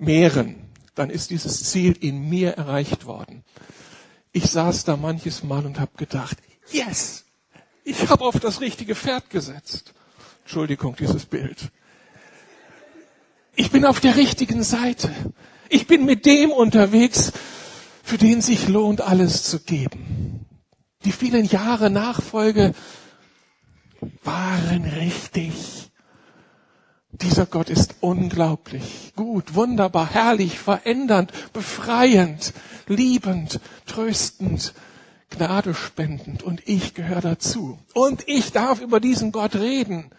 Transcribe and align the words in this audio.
mehren, 0.00 0.70
dann 0.94 1.10
ist 1.10 1.30
dieses 1.30 1.64
Ziel 1.64 1.96
in 2.00 2.28
mir 2.28 2.52
erreicht 2.52 3.06
worden. 3.06 3.44
Ich 4.32 4.46
saß 4.46 4.84
da 4.84 4.96
manches 4.96 5.42
Mal 5.42 5.66
und 5.66 5.80
habe 5.80 5.92
gedacht, 5.96 6.36
yes, 6.70 7.24
ich 7.84 8.08
habe 8.08 8.24
auf 8.24 8.38
das 8.38 8.60
richtige 8.60 8.94
Pferd 8.94 9.30
gesetzt. 9.30 9.94
Entschuldigung, 10.42 10.96
dieses 10.96 11.26
Bild. 11.26 11.70
Ich 13.56 13.70
bin 13.70 13.84
auf 13.84 14.00
der 14.00 14.16
richtigen 14.16 14.62
Seite. 14.62 15.10
Ich 15.68 15.86
bin 15.86 16.04
mit 16.04 16.26
dem 16.26 16.50
unterwegs, 16.50 17.32
für 18.02 18.18
den 18.18 18.40
sich 18.40 18.68
lohnt, 18.68 19.00
alles 19.00 19.44
zu 19.44 19.60
geben. 19.60 20.46
Die 21.04 21.12
vielen 21.12 21.44
Jahre 21.44 21.90
Nachfolge 21.90 22.74
waren 24.22 24.84
richtig. 24.84 25.79
Dieser 27.22 27.46
Gott 27.46 27.68
ist 27.68 27.96
unglaublich 28.00 29.12
gut, 29.14 29.54
wunderbar, 29.54 30.10
herrlich, 30.10 30.58
verändernd, 30.58 31.32
befreiend, 31.52 32.54
liebend, 32.86 33.60
tröstend, 33.86 34.74
Gnade 35.30 35.74
spendend 35.74 36.42
und 36.42 36.66
ich 36.66 36.94
gehöre 36.94 37.20
dazu. 37.20 37.78
Und 37.94 38.26
ich 38.26 38.52
darf 38.52 38.80
über 38.80 39.00
diesen 39.00 39.32
Gott 39.32 39.54
reden. 39.54 40.10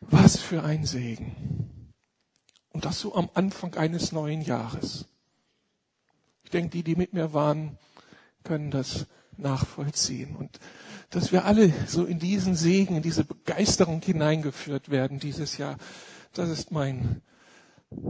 Was 0.00 0.38
für 0.38 0.64
ein 0.64 0.86
Segen. 0.86 1.92
Und 2.70 2.84
das 2.84 3.00
so 3.00 3.14
am 3.14 3.28
Anfang 3.34 3.74
eines 3.74 4.12
neuen 4.12 4.40
Jahres. 4.40 5.06
Ich 6.44 6.50
denke, 6.50 6.70
die, 6.70 6.82
die 6.82 6.96
mit 6.96 7.12
mir 7.12 7.34
waren, 7.34 7.76
können 8.44 8.70
das 8.70 9.06
nachvollziehen. 9.36 10.36
Und 10.36 10.58
dass 11.10 11.32
wir 11.32 11.44
alle 11.44 11.72
so 11.86 12.04
in 12.04 12.18
diesen 12.18 12.54
Segen, 12.54 12.96
in 12.96 13.02
diese 13.02 13.24
Begeisterung 13.24 14.02
hineingeführt 14.02 14.90
werden 14.90 15.18
dieses 15.18 15.56
Jahr, 15.56 15.76
das 16.34 16.50
ist 16.50 16.70
mein 16.70 17.22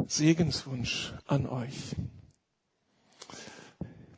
Segenswunsch 0.07 1.15
an 1.27 1.47
euch. 1.47 1.95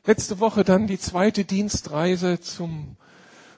Letzte 0.04 0.40
Woche 0.40 0.64
dann 0.64 0.86
die 0.86 0.98
zweite 0.98 1.44
Dienstreise 1.44 2.40
zum 2.40 2.96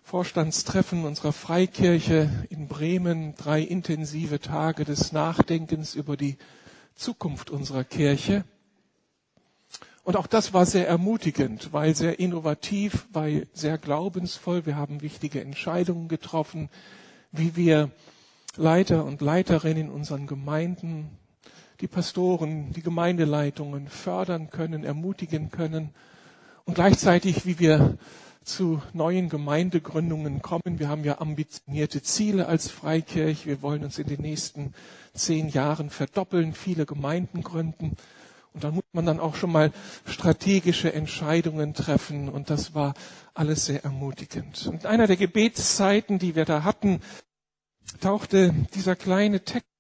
Vorstandstreffen 0.03 1.05
unserer 1.05 1.33
Freikirche 1.33 2.29
in 2.51 2.67
Bremen. 2.67 3.35
Drei 3.37 3.63
intensive 3.63 4.41
Tage 4.41 4.85
des 4.85 5.13
Nachdenkens 5.13 5.95
über 5.95 6.17
die 6.17 6.37
Zukunft 6.97 7.51
unserer 7.51 7.85
Kirche. 7.85 8.45
Und 10.05 10.17
auch 10.17 10.27
das 10.27 10.53
war 10.53 10.67
sehr 10.67 10.89
ermutigend, 10.89 11.73
weil 11.73 11.95
sehr 11.95 12.19
innovativ, 12.19 13.07
weil 13.13 13.47
sehr 13.53 13.79
glaubensvoll. 13.79 14.67
Wir 14.67 14.77
haben 14.77 15.01
wichtige 15.01 15.41
Entscheidungen 15.41 16.09
getroffen, 16.09 16.69
wie 17.31 17.55
wir 17.55 17.91
Leiter 18.57 19.05
und 19.05 19.21
Leiterinnen 19.21 19.87
in 19.87 19.91
unseren 19.91 20.27
Gemeinden, 20.27 21.09
die 21.81 21.87
Pastoren, 21.87 22.73
die 22.73 22.83
Gemeindeleitungen 22.83 23.89
fördern 23.89 24.51
können, 24.51 24.85
ermutigen 24.85 25.51
können 25.51 25.91
und 26.65 26.75
gleichzeitig, 26.75 27.47
wie 27.47 27.59
wir 27.59 27.97
zu 28.45 28.83
neuen 28.93 29.29
Gemeindegründungen 29.29 30.43
kommen. 30.43 30.79
Wir 30.79 30.89
haben 30.89 31.05
ja 31.05 31.21
ambitionierte 31.21 32.03
Ziele 32.03 32.47
als 32.47 32.69
Freikirch. 32.69 33.47
Wir 33.47 33.63
wollen 33.63 33.85
uns 33.85 33.99
in 33.99 34.09
den 34.09 34.21
nächsten 34.21 34.75
zehn 35.15 35.49
Jahren 35.49 35.91
verdoppeln, 35.91 36.53
viele 36.53 36.87
Gemeinden 36.87 37.43
gründen. 37.43 37.97
Und 38.55 38.65
dann 38.65 38.75
muss 38.75 38.85
man 38.93 39.07
dann 39.07 39.21
auch 39.21 39.35
schon 39.35 39.51
mal 39.53 39.73
strategische 40.07 40.93
Entscheidungen 40.93 41.75
treffen. 41.75 42.29
Und 42.29 42.51
das 42.51 42.75
war 42.75 42.95
alles 43.35 43.67
sehr 43.67 43.85
ermutigend. 43.85 44.67
Und 44.67 44.85
in 44.85 44.87
einer 44.91 45.07
der 45.07 45.17
Gebetszeiten, 45.17 46.19
die 46.19 46.35
wir 46.35 46.45
da 46.45 46.63
hatten, 46.65 47.01
tauchte 48.01 48.53
dieser 48.75 48.97
kleine 48.97 49.41
Text 49.45 49.72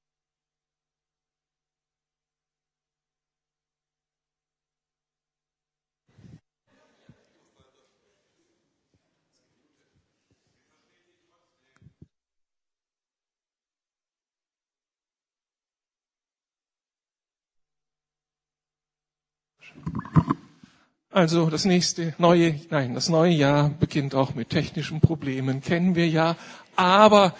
Also 21.10 21.50
das 21.50 21.66
nächste 21.66 22.14
neue, 22.16 22.58
nein, 22.70 22.94
das 22.94 23.10
neue 23.10 23.32
Jahr 23.32 23.68
beginnt 23.68 24.14
auch 24.14 24.34
mit 24.34 24.48
technischen 24.48 25.00
Problemen, 25.00 25.60
kennen 25.60 25.94
wir 25.94 26.08
ja, 26.08 26.36
aber 26.74 27.34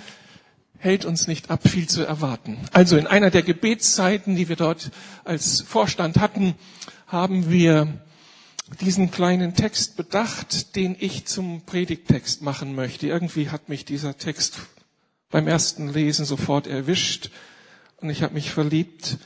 hält 0.76 1.04
uns 1.04 1.26
nicht 1.26 1.50
ab, 1.50 1.66
viel 1.66 1.88
zu 1.88 2.04
erwarten. 2.04 2.58
Also 2.72 2.98
in 2.98 3.06
einer 3.06 3.30
der 3.30 3.42
Gebetszeiten, 3.42 4.36
die 4.36 4.48
wir 4.48 4.56
dort 4.56 4.90
als 5.24 5.62
Vorstand 5.62 6.18
hatten, 6.18 6.54
haben 7.06 7.50
wir 7.50 7.88
diesen 8.80 9.10
kleinen 9.10 9.54
Text 9.54 9.96
bedacht, 9.96 10.76
den 10.76 10.96
ich 10.98 11.26
zum 11.26 11.62
Predigtext 11.62 12.42
machen 12.42 12.74
möchte. 12.74 13.06
Irgendwie 13.06 13.48
hat 13.50 13.68
mich 13.68 13.84
dieser 13.84 14.18
Text 14.18 14.60
beim 15.30 15.48
ersten 15.48 15.88
Lesen 15.88 16.24
sofort 16.24 16.66
erwischt 16.66 17.30
und 17.98 18.10
ich 18.10 18.22
habe 18.22 18.34
mich 18.34 18.50
verliebt 18.50 19.18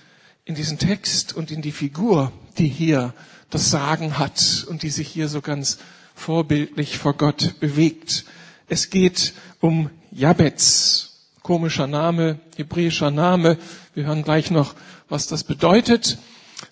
in 0.47 0.55
diesen 0.55 0.79
Text 0.79 1.35
und 1.37 1.51
in 1.51 1.61
die 1.61 1.73
Figur, 1.73 2.33
die 2.57 2.69
hier 2.69 3.13
das 3.51 3.71
Sagen 3.71 4.17
hat 4.17 4.65
und 4.71 4.83
die 4.83 4.91
sich 4.91 5.09
hier 5.09 5.29
so 5.29 5.41
ganz 5.41 5.79
vorbildlich 6.15 6.99
vor 6.99 7.15
Gott 7.15 7.59
bewegt. 7.61 8.25
Es 8.69 8.89
geht 8.89 9.35
um 9.61 9.91
Jabez. 10.13 11.03
Komischer 11.43 11.87
Name, 11.87 12.41
hebräischer 12.57 13.11
Name. 13.11 13.59
Wir 13.95 14.07
hören 14.07 14.23
gleich 14.23 14.51
noch, 14.51 14.75
was 15.09 15.27
das 15.27 15.45
bedeutet. 15.45 16.19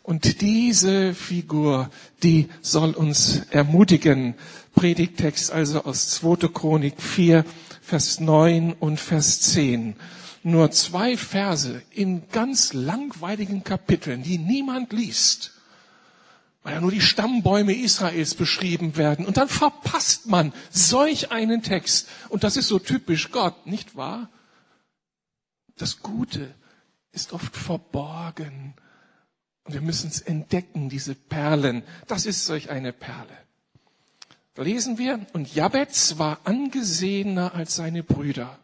Und 0.03 0.41
diese 0.41 1.15
Figur, 1.15 1.91
die 2.23 2.49
soll 2.61 2.93
uns 2.93 3.43
ermutigen. 3.51 4.35
Predigtext 4.75 5.53
also 5.53 5.85
aus 5.85 6.11
2. 6.11 6.49
Chronik 6.49 7.01
4, 7.01 7.45
Vers 7.83 8.21
9 8.21 8.73
und 8.73 8.99
Vers 8.99 9.41
10. 9.41 9.95
Nur 10.44 10.71
zwei 10.71 11.16
Verse 11.16 11.82
in 11.91 12.28
ganz 12.31 12.72
langweiligen 12.72 13.65
Kapiteln, 13.65 14.22
die 14.22 14.38
niemand 14.38 14.93
liest 14.93 15.55
weil 16.65 16.72
ja 16.75 16.81
nur 16.81 16.91
die 16.91 17.03
Stammbäume 17.03 17.75
Israels 17.75 18.34
beschrieben 18.34 18.97
werden. 18.97 19.27
Und 19.27 19.37
dann 19.37 19.49
verpasst 19.49 20.27
man 20.27 20.53
solch 20.71 21.31
einen 21.31 21.62
Text. 21.62 22.09
Und 22.31 22.43
das 22.43 22.56
ist 22.56 22.69
so 22.69 22.78
typisch 22.78 23.31
Gott, 23.31 23.66
nicht 23.66 23.97
wahr? 23.97 24.31
Das 25.77 26.00
Gute 26.00 26.55
ist 27.12 27.34
oft 27.34 27.55
verborgen. 27.55 28.75
Und 29.65 29.75
wir 29.75 29.82
müssen 29.82 30.09
es 30.09 30.22
entdecken, 30.22 30.88
diese 30.88 31.15
Perlen. 31.15 31.82
Das 32.09 32.25
ist 32.25 32.47
solch 32.47 32.71
eine 32.71 32.94
Perle. 32.94 33.37
Da 34.55 34.62
lesen 34.62 34.97
wir, 34.97 35.21
und 35.34 35.55
Jabez 35.55 36.16
war 36.16 36.41
angesehener 36.44 37.55
als 37.55 37.75
seine 37.75 38.03
Brüder. 38.03 38.59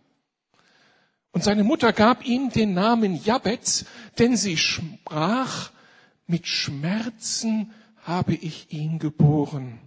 Und 1.33 1.45
seine 1.45 1.65
Mutter 1.65 1.93
gab 1.93 2.25
ihm 2.25 2.51
den 2.51 2.75
Namen 2.75 3.23
Jabez, 3.23 3.85
denn 4.19 4.37
sie 4.37 4.57
sprach, 4.57 5.71
mit 6.27 6.47
Schmerzen 6.47 7.73
habe 8.03 8.35
ich 8.35 8.73
ihn 8.73 8.99
geboren. 8.99 9.79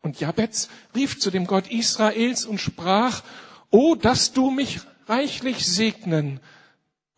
Und 0.00 0.20
Jabez 0.20 0.68
rief 0.94 1.18
zu 1.18 1.30
dem 1.30 1.46
Gott 1.46 1.70
Israels 1.70 2.44
und 2.44 2.58
sprach, 2.60 3.22
O, 3.70 3.94
dass 3.94 4.32
du 4.32 4.50
mich 4.50 4.80
reichlich 5.06 5.66
segnen 5.66 6.40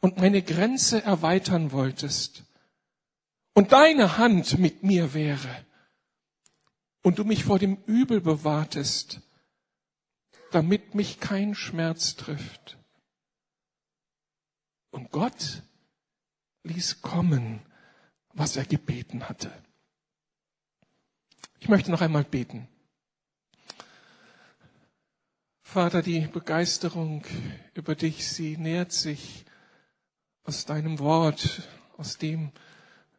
und 0.01 0.19
meine 0.19 0.43
Grenze 0.43 1.03
erweitern 1.03 1.73
wolltest 1.73 2.45
und 3.55 3.73
deine 3.73 4.19
Hand 4.19 4.59
mit 4.59 4.83
mir 4.83 5.15
wäre 5.15 5.49
und 7.03 7.19
du 7.19 7.25
mich 7.25 7.45
vor 7.45 7.59
dem 7.59 7.77
Übel 7.87 8.21
bewahrtest, 8.21 9.21
damit 10.51 10.95
mich 10.95 11.21
kein 11.21 11.55
Schmerz 11.55 12.17
trifft. 12.17 12.79
Und 14.91 15.11
Gott 15.11 15.63
ließ 16.65 17.03
kommen 17.03 17.61
was 18.33 18.57
er 18.57 18.65
gebeten 18.65 19.29
hatte. 19.29 19.53
Ich 21.59 21.69
möchte 21.69 21.91
noch 21.91 22.01
einmal 22.01 22.25
beten. 22.25 22.69
Vater, 25.63 26.03
die 26.03 26.21
Begeisterung 26.21 27.25
über 27.75 27.95
dich, 27.95 28.27
sie 28.27 28.57
nährt 28.57 28.93
sich 28.93 29.45
aus 30.43 30.65
deinem 30.65 30.99
Wort, 30.99 31.63
aus 31.97 32.19
dem, 32.19 32.51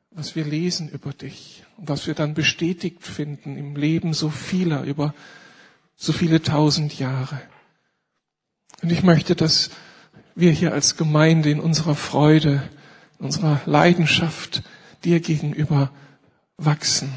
was 0.10 0.36
wir 0.36 0.44
lesen 0.44 0.90
über 0.90 1.14
dich 1.14 1.64
und 1.78 1.88
was 1.88 2.08
wir 2.08 2.14
dann 2.14 2.34
bestätigt 2.34 3.04
finden 3.04 3.56
im 3.56 3.76
Leben 3.76 4.14
so 4.14 4.30
vieler 4.30 4.84
über 4.84 5.14
so 6.02 6.14
viele 6.14 6.42
tausend 6.42 6.98
Jahre. 6.98 7.40
Und 8.82 8.92
ich 8.92 9.04
möchte, 9.04 9.36
dass 9.36 9.70
wir 10.34 10.52
hier 10.52 10.74
als 10.74 10.98
Gemeinde 10.98 11.52
in 11.52 11.60
unserer 11.60 11.94
Freude, 11.94 12.68
in 13.20 13.26
unserer 13.26 13.62
Leidenschaft 13.68 14.64
dir 15.04 15.20
gegenüber 15.20 15.92
wachsen. 16.58 17.14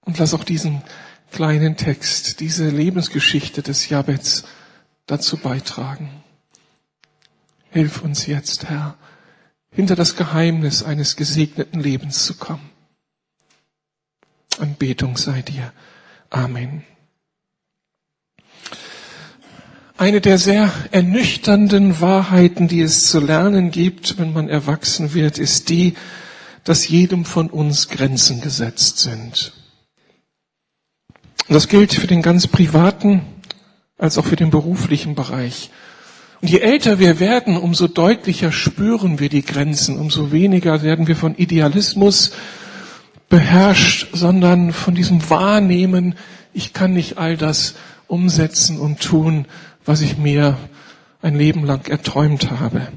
Und 0.00 0.18
lass 0.18 0.34
auch 0.34 0.42
diesen 0.42 0.82
kleinen 1.30 1.76
Text, 1.76 2.40
diese 2.40 2.68
Lebensgeschichte 2.68 3.62
des 3.62 3.88
Jabez 3.88 4.42
dazu 5.06 5.36
beitragen. 5.36 6.10
Hilf 7.70 8.02
uns 8.02 8.26
jetzt, 8.26 8.68
Herr. 8.68 8.96
hinter 9.70 9.94
das 9.94 10.16
Geheimnis 10.16 10.82
eines 10.82 11.14
gesegneten 11.14 11.78
Lebens 11.78 12.26
zu 12.26 12.34
kommen. 12.34 12.70
Anbetung 14.58 15.16
sei 15.16 15.42
dir. 15.42 15.72
Amen. 16.30 16.84
Eine 19.96 20.20
der 20.20 20.38
sehr 20.38 20.72
ernüchternden 20.90 22.00
Wahrheiten, 22.00 22.66
die 22.66 22.80
es 22.80 23.08
zu 23.08 23.20
lernen 23.20 23.70
gibt, 23.70 24.18
wenn 24.18 24.32
man 24.32 24.48
erwachsen 24.48 25.14
wird, 25.14 25.38
ist 25.38 25.68
die, 25.68 25.94
dass 26.64 26.88
jedem 26.88 27.24
von 27.24 27.48
uns 27.48 27.88
Grenzen 27.88 28.40
gesetzt 28.40 28.98
sind. 28.98 29.52
Und 31.46 31.54
das 31.54 31.68
gilt 31.68 31.94
für 31.94 32.08
den 32.08 32.22
ganz 32.22 32.48
privaten 32.48 33.22
als 33.96 34.18
auch 34.18 34.24
für 34.24 34.34
den 34.34 34.50
beruflichen 34.50 35.14
Bereich. 35.14 35.70
Und 36.40 36.50
je 36.50 36.58
älter 36.58 36.98
wir 36.98 37.20
werden, 37.20 37.56
umso 37.56 37.86
deutlicher 37.86 38.50
spüren 38.50 39.20
wir 39.20 39.28
die 39.28 39.44
Grenzen, 39.44 39.96
umso 39.96 40.32
weniger 40.32 40.82
werden 40.82 41.06
wir 41.06 41.14
von 41.14 41.36
Idealismus 41.36 42.32
beherrscht, 43.28 44.08
sondern 44.12 44.72
von 44.72 44.96
diesem 44.96 45.30
Wahrnehmen, 45.30 46.16
ich 46.52 46.72
kann 46.72 46.92
nicht 46.94 47.16
all 47.16 47.36
das 47.36 47.74
umsetzen 48.08 48.78
und 48.78 49.00
tun, 49.00 49.46
was 49.84 50.00
ich 50.00 50.16
mir 50.16 50.56
ein 51.22 51.34
Leben 51.34 51.64
lang 51.64 51.88
erträumt 51.88 52.50
habe. 52.50 52.88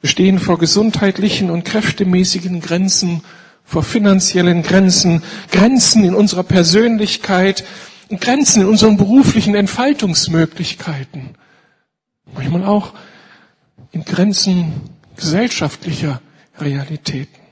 Wir 0.00 0.10
stehen 0.10 0.38
vor 0.38 0.58
gesundheitlichen 0.58 1.50
und 1.50 1.64
kräftemäßigen 1.64 2.60
Grenzen, 2.60 3.22
vor 3.64 3.82
finanziellen 3.82 4.62
Grenzen, 4.62 5.22
Grenzen 5.50 6.04
in 6.04 6.14
unserer 6.14 6.42
Persönlichkeit, 6.42 7.64
Grenzen 8.20 8.62
in 8.62 8.68
unseren 8.68 8.98
beruflichen 8.98 9.54
Entfaltungsmöglichkeiten. 9.54 11.30
Manchmal 12.34 12.64
auch 12.64 12.92
in 13.92 14.04
Grenzen 14.04 14.74
gesellschaftlicher 15.16 16.20
Realitäten. 16.60 17.43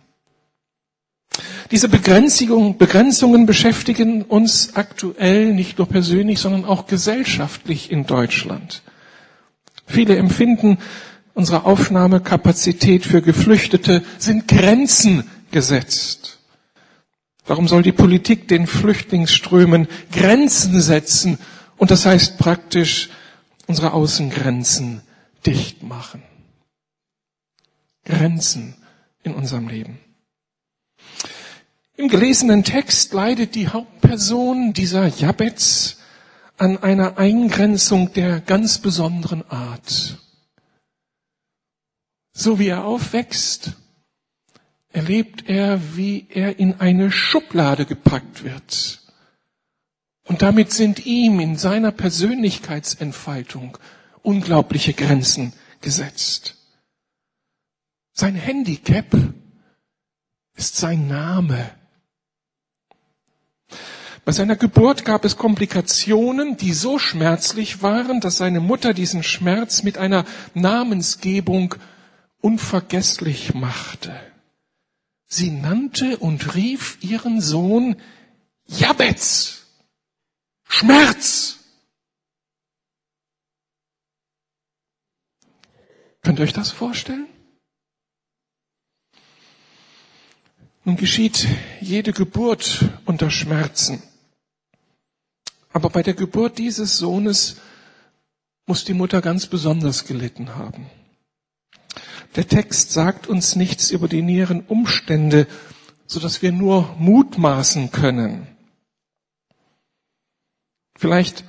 Diese 1.72 1.88
Begrenzung, 1.88 2.76
Begrenzungen 2.76 3.46
beschäftigen 3.46 4.22
uns 4.24 4.76
aktuell 4.76 5.54
nicht 5.54 5.78
nur 5.78 5.88
persönlich, 5.88 6.38
sondern 6.38 6.66
auch 6.66 6.86
gesellschaftlich 6.86 7.90
in 7.90 8.04
Deutschland. 8.04 8.82
Viele 9.86 10.16
empfinden, 10.16 10.76
unsere 11.32 11.64
Aufnahmekapazität 11.64 13.06
für 13.06 13.22
Geflüchtete 13.22 14.04
sind 14.18 14.48
Grenzen 14.48 15.24
gesetzt. 15.50 16.40
Warum 17.46 17.66
soll 17.68 17.82
die 17.82 17.92
Politik 17.92 18.48
den 18.48 18.66
Flüchtlingsströmen 18.66 19.88
Grenzen 20.12 20.78
setzen? 20.78 21.38
Und 21.78 21.90
das 21.90 22.04
heißt 22.04 22.36
praktisch 22.36 23.08
unsere 23.66 23.94
Außengrenzen 23.94 25.00
dicht 25.46 25.82
machen. 25.82 26.22
Grenzen 28.04 28.74
in 29.22 29.32
unserem 29.32 29.68
Leben. 29.68 30.01
Im 32.02 32.08
gelesenen 32.08 32.64
Text 32.64 33.12
leidet 33.12 33.54
die 33.54 33.68
Hauptperson 33.68 34.72
dieser 34.72 35.06
Jabez 35.06 35.98
an 36.58 36.76
einer 36.78 37.16
Eingrenzung 37.16 38.12
der 38.12 38.40
ganz 38.40 38.78
besonderen 38.78 39.48
Art. 39.48 40.18
So 42.32 42.58
wie 42.58 42.66
er 42.66 42.86
aufwächst, 42.86 43.74
erlebt 44.88 45.48
er, 45.48 45.96
wie 45.96 46.26
er 46.28 46.58
in 46.58 46.80
eine 46.80 47.12
Schublade 47.12 47.86
gepackt 47.86 48.42
wird. 48.42 49.00
Und 50.24 50.42
damit 50.42 50.72
sind 50.72 51.06
ihm 51.06 51.38
in 51.38 51.56
seiner 51.56 51.92
Persönlichkeitsentfaltung 51.92 53.78
unglaubliche 54.22 54.92
Grenzen 54.92 55.52
gesetzt. 55.80 56.56
Sein 58.12 58.34
Handicap 58.34 59.16
ist 60.56 60.74
sein 60.74 61.06
Name. 61.06 61.80
Bei 64.24 64.30
seiner 64.30 64.54
Geburt 64.54 65.04
gab 65.04 65.24
es 65.24 65.36
Komplikationen, 65.36 66.56
die 66.56 66.72
so 66.72 66.98
schmerzlich 67.00 67.82
waren, 67.82 68.20
dass 68.20 68.36
seine 68.36 68.60
Mutter 68.60 68.94
diesen 68.94 69.24
Schmerz 69.24 69.82
mit 69.82 69.98
einer 69.98 70.24
Namensgebung 70.54 71.74
unvergesslich 72.40 73.54
machte. 73.54 74.14
Sie 75.26 75.50
nannte 75.50 76.18
und 76.18 76.54
rief 76.54 76.98
ihren 77.00 77.40
Sohn 77.40 77.96
Jabez. 78.66 79.66
Schmerz. 80.68 81.58
Könnt 86.22 86.38
ihr 86.38 86.44
euch 86.44 86.52
das 86.52 86.70
vorstellen? 86.70 87.26
Nun 90.84 90.96
geschieht 90.96 91.48
jede 91.80 92.12
Geburt 92.12 92.84
unter 93.04 93.30
Schmerzen. 93.30 94.02
Aber 95.72 95.90
bei 95.90 96.02
der 96.02 96.14
Geburt 96.14 96.58
dieses 96.58 96.98
Sohnes 96.98 97.56
muss 98.66 98.84
die 98.84 98.94
Mutter 98.94 99.20
ganz 99.20 99.46
besonders 99.46 100.04
gelitten 100.04 100.54
haben. 100.56 100.86
Der 102.36 102.48
Text 102.48 102.92
sagt 102.92 103.26
uns 103.26 103.56
nichts 103.56 103.90
über 103.90 104.08
die 104.08 104.22
näheren 104.22 104.60
Umstände, 104.62 105.46
so 106.06 106.20
dass 106.20 106.42
wir 106.42 106.52
nur 106.52 106.94
mutmaßen 106.98 107.90
können. 107.90 108.46
Vielleicht 110.96 111.44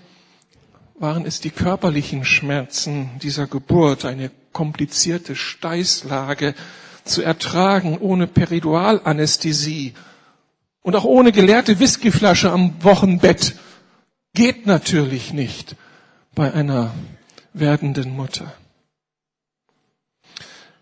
waren 0.95 1.25
es 1.25 1.39
die 1.41 1.51
körperlichen 1.51 2.25
Schmerzen 2.25 3.09
dieser 3.21 3.47
Geburt, 3.47 4.05
eine 4.05 4.31
komplizierte 4.51 5.35
Steißlage 5.35 6.55
zu 7.03 7.21
ertragen 7.21 7.97
ohne 7.97 8.27
Peridualanästhesie 8.27 9.93
und 10.81 10.95
auch 10.95 11.03
ohne 11.03 11.31
geleerte 11.31 11.79
Whiskyflasche 11.79 12.51
am 12.51 12.81
Wochenbett 12.83 13.55
Geht 14.35 14.65
natürlich 14.65 15.31
nicht 15.31 15.75
bei 16.33 16.51
einer 16.53 16.91
werdenden 17.53 18.15
Mutter. 18.15 18.51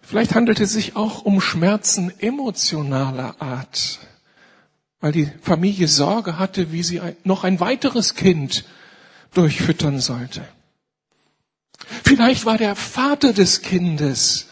Vielleicht 0.02 0.36
handelt 0.36 0.62
es 0.62 0.72
sich 0.72 0.96
auch 0.96 1.24
um 1.24 1.42
Schmerzen 1.42 2.14
emotionaler 2.20 3.42
Art, 3.42 4.00
weil 5.02 5.12
die 5.12 5.30
Familie 5.42 5.90
Sorge 5.90 6.40
hatte, 6.40 6.72
wie 6.72 6.84
sie 6.84 7.02
noch 7.26 7.44
ein 7.44 7.60
weiteres 7.60 8.16
Kind 8.16 8.64
durchfüttern 9.34 10.00
sollte. 10.00 10.48
Vielleicht 12.06 12.46
war 12.46 12.58
der 12.58 12.78
Vater 12.78 13.34
des 13.34 13.62
Kindes 13.62 14.48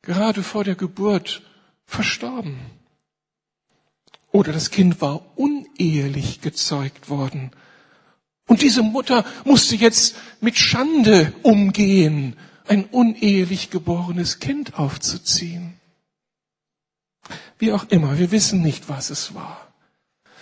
gerade 0.00 0.42
vor 0.42 0.64
der 0.64 0.76
Geburt 0.76 1.42
verstorben. 1.84 2.58
Oder 4.32 4.52
das 4.54 4.70
Kind 4.70 5.02
war 5.02 5.22
unehelich 5.36 6.40
gezeugt 6.40 7.10
worden 7.10 7.50
und 8.48 8.62
diese 8.62 8.82
Mutter 8.82 9.24
musste 9.44 9.76
jetzt 9.76 10.16
mit 10.40 10.58
Schande 10.58 11.32
umgehen, 11.42 12.34
ein 12.66 12.84
unehelich 12.86 13.70
geborenes 13.70 14.40
Kind 14.40 14.78
aufzuziehen. 14.78 15.74
Wie 17.58 17.72
auch 17.72 17.86
immer, 17.90 18.18
wir 18.18 18.30
wissen 18.30 18.62
nicht, 18.62 18.88
was 18.88 19.10
es 19.10 19.34
war. 19.34 19.68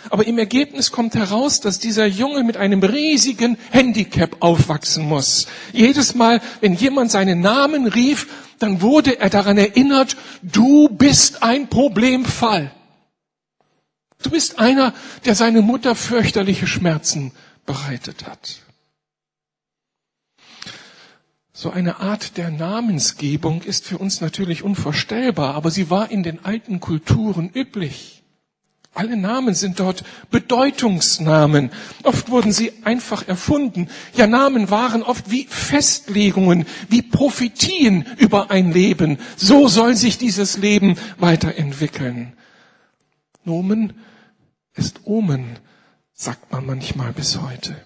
Aber 0.09 0.25
im 0.25 0.39
Ergebnis 0.39 0.93
kommt 0.93 1.17
heraus, 1.17 1.61
dass 1.61 1.81
dieser 1.81 2.07
Junge 2.07 2.45
mit 2.45 2.57
einem 2.57 2.83
riesigen 2.83 3.59
Handicap 3.71 4.37
aufwachsen 4.39 5.05
muss. 5.05 5.49
Jedes 5.73 6.15
Mal, 6.15 6.41
wenn 6.61 6.75
jemand 6.75 7.11
seinen 7.11 7.41
Namen 7.41 7.89
rief, 7.89 8.29
dann 8.61 8.83
wurde 8.83 9.19
er 9.19 9.31
daran 9.31 9.59
erinnert, 9.59 10.17
du 10.43 10.89
bist 10.89 11.43
ein 11.43 11.69
Problemfall. 11.69 12.71
Du 14.23 14.31
bist 14.31 14.61
einer, 14.61 14.95
der 15.25 15.35
seine 15.35 15.61
Mutter 15.61 15.97
fürchterliche 15.97 16.69
Schmerzen 16.69 17.33
bereitet 17.66 18.26
hat. 18.26 18.61
So 21.52 21.70
eine 21.70 22.00
Art 22.00 22.37
der 22.37 22.50
Namensgebung 22.50 23.62
ist 23.62 23.87
für 23.87 23.99
uns 23.99 24.20
natürlich 24.20 24.62
unvorstellbar, 24.62 25.54
aber 25.54 25.70
sie 25.70 25.88
war 25.88 26.11
in 26.11 26.23
den 26.23 26.44
alten 26.44 26.80
Kulturen 26.80 27.50
üblich. 27.50 28.23
Alle 28.92 29.16
Namen 29.16 29.54
sind 29.54 29.78
dort 29.80 30.04
Bedeutungsnamen. 30.30 31.70
Oft 32.02 32.30
wurden 32.30 32.52
sie 32.52 32.73
einfach 32.85 33.28
erfunden. 33.28 33.88
Ja, 34.14 34.26
Namen 34.26 34.70
waren 34.70 35.02
oft 35.02 35.30
wie 35.30 35.46
Festlegungen, 35.46 36.66
wie 36.88 37.02
Prophetien 37.02 38.06
über 38.16 38.50
ein 38.50 38.73
Leben. 38.73 39.18
So 39.37 39.68
soll 39.68 39.96
sich 39.96 40.16
dieses 40.16 40.56
Leben 40.56 40.96
weiterentwickeln. 41.18 42.32
Nomen 43.44 43.92
ist 44.75 45.00
Omen 45.04 45.58
sagt 46.16 46.50
man 46.50 46.66
manchmal 46.66 47.12
bis 47.12 47.40
heute. 47.40 47.80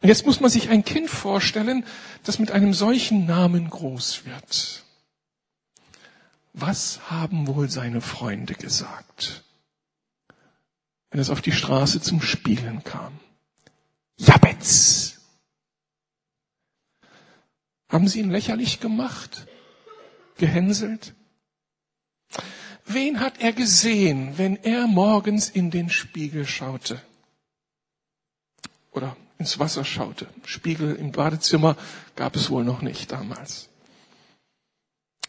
Und 0.00 0.08
jetzt 0.08 0.24
muss 0.24 0.38
man 0.38 0.50
sich 0.50 0.68
ein 0.68 0.84
Kind 0.84 1.10
vorstellen, 1.10 1.84
das 2.22 2.38
mit 2.38 2.52
einem 2.52 2.74
solchen 2.74 3.26
Namen 3.26 3.68
groß 3.68 4.26
wird. 4.26 4.84
Was 6.52 7.10
haben 7.10 7.48
wohl 7.48 7.68
seine 7.68 8.00
Freunde 8.00 8.54
gesagt, 8.54 9.42
wenn 11.10 11.20
es 11.20 11.30
auf 11.30 11.40
die 11.40 11.50
Straße 11.50 12.00
zum 12.00 12.22
Spielen 12.22 12.84
kam? 12.84 13.18
Jabetz! 14.16 15.18
Haben 17.88 18.06
sie 18.06 18.20
ihn 18.20 18.30
lächerlich 18.30 18.78
gemacht? 18.78 19.48
gehänselt? 20.36 21.14
Wen 22.86 23.20
hat 23.20 23.40
er 23.40 23.52
gesehen, 23.52 24.36
wenn 24.36 24.56
er 24.56 24.86
morgens 24.86 25.48
in 25.48 25.70
den 25.70 25.88
Spiegel 25.88 26.46
schaute? 26.46 27.00
Oder 28.94 29.16
ins 29.38 29.58
Wasser 29.58 29.84
schaute. 29.84 30.26
Spiegel 30.44 30.94
im 30.94 31.12
Badezimmer 31.12 31.76
gab 32.16 32.36
es 32.36 32.48
wohl 32.48 32.64
noch 32.64 32.80
nicht 32.80 33.12
damals. 33.12 33.68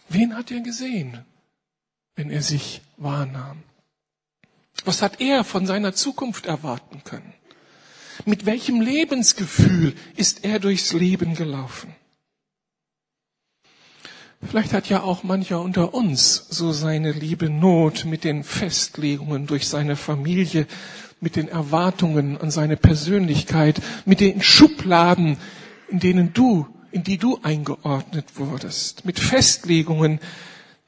Wen 0.07 0.36
hat 0.36 0.51
er 0.51 0.62
gesehen, 0.62 1.25
wenn 2.15 2.29
er 2.29 2.43
sich 2.43 2.81
wahrnahm? 2.98 3.63
Was 4.86 5.01
hat 5.01 5.19
er 5.19 5.43
von 5.43 5.65
seiner 5.65 5.93
Zukunft 5.93 6.45
erwarten 6.45 7.03
können? 7.03 7.34
Mit 8.25 8.45
welchem 8.45 8.81
Lebensgefühl 8.81 9.95
ist 10.15 10.45
er 10.45 10.60
durchs 10.60 10.93
Leben 10.93 11.36
gelaufen? 11.36 11.93
Vielleicht 14.48 14.74
hat 14.74 14.89
ja 14.89 15.01
auch 15.01 15.24
mancher 15.24 15.60
unter 15.62 15.93
uns 15.93 16.36
so 16.50 16.72
seine 16.72 17.12
liebe 17.12 17.50
Not 17.50 18.05
mit 18.05 18.24
den 18.24 18.43
Festlegungen 18.43 19.48
durch 19.48 19.67
seine 19.67 19.95
Familie, 19.95 20.67
mit 21.19 21.36
den 21.36 21.48
Erwartungen 21.48 22.39
an 22.39 22.51
seine 22.51 22.77
Persönlichkeit, 22.77 23.81
mit 24.05 24.19
den 24.19 24.41
Schubladen, 24.41 25.38
in 25.88 26.00
denen 26.00 26.34
du, 26.34 26.67
in 26.91 27.03
die 27.03 27.17
du 27.17 27.39
eingeordnet 27.43 28.25
wurdest, 28.36 29.05
mit 29.05 29.19
Festlegungen, 29.19 30.19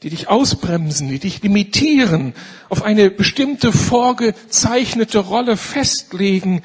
die 0.04 0.10
dich 0.10 0.28
ausbremsen, 0.28 1.10
die 1.10 1.20
dich 1.20 1.42
limitieren, 1.42 2.34
auf 2.70 2.84
eine 2.84 3.10
bestimmte 3.10 3.72
vorgezeichnete 3.72 5.18
Rolle 5.20 5.58
festlegen, 5.58 6.62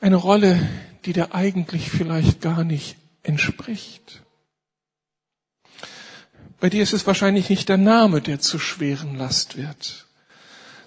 eine 0.00 0.16
Rolle, 0.16 0.60
die 1.04 1.12
dir 1.12 1.34
eigentlich 1.34 1.90
vielleicht 1.90 2.40
gar 2.40 2.64
nicht 2.64 2.96
entspricht. 3.22 4.22
Bei 6.58 6.68
dir 6.68 6.82
ist 6.82 6.92
es 6.92 7.06
wahrscheinlich 7.06 7.48
nicht 7.48 7.68
der 7.68 7.78
Name, 7.78 8.20
der 8.20 8.40
zu 8.40 8.58
schweren 8.58 9.16
Last 9.16 9.56
wird, 9.56 10.06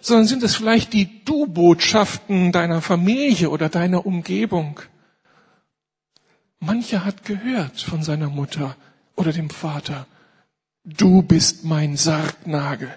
sondern 0.04 0.28
sind 0.28 0.44
es 0.44 0.56
vielleicht 0.56 0.92
die 0.92 1.24
Du-Botschaften 1.24 2.52
deiner 2.52 2.82
Familie 2.82 3.50
oder 3.50 3.70
deiner 3.70 4.06
Umgebung. 4.06 4.82
Mancher 6.60 7.06
hat 7.06 7.24
gehört 7.24 7.80
von 7.80 8.04
seiner 8.04 8.28
Mutter 8.30 8.76
oder 9.16 9.32
dem 9.32 9.50
Vater, 9.50 10.06
du 10.84 11.22
bist 11.22 11.64
mein 11.64 11.96
Sargnagel. 11.96 12.94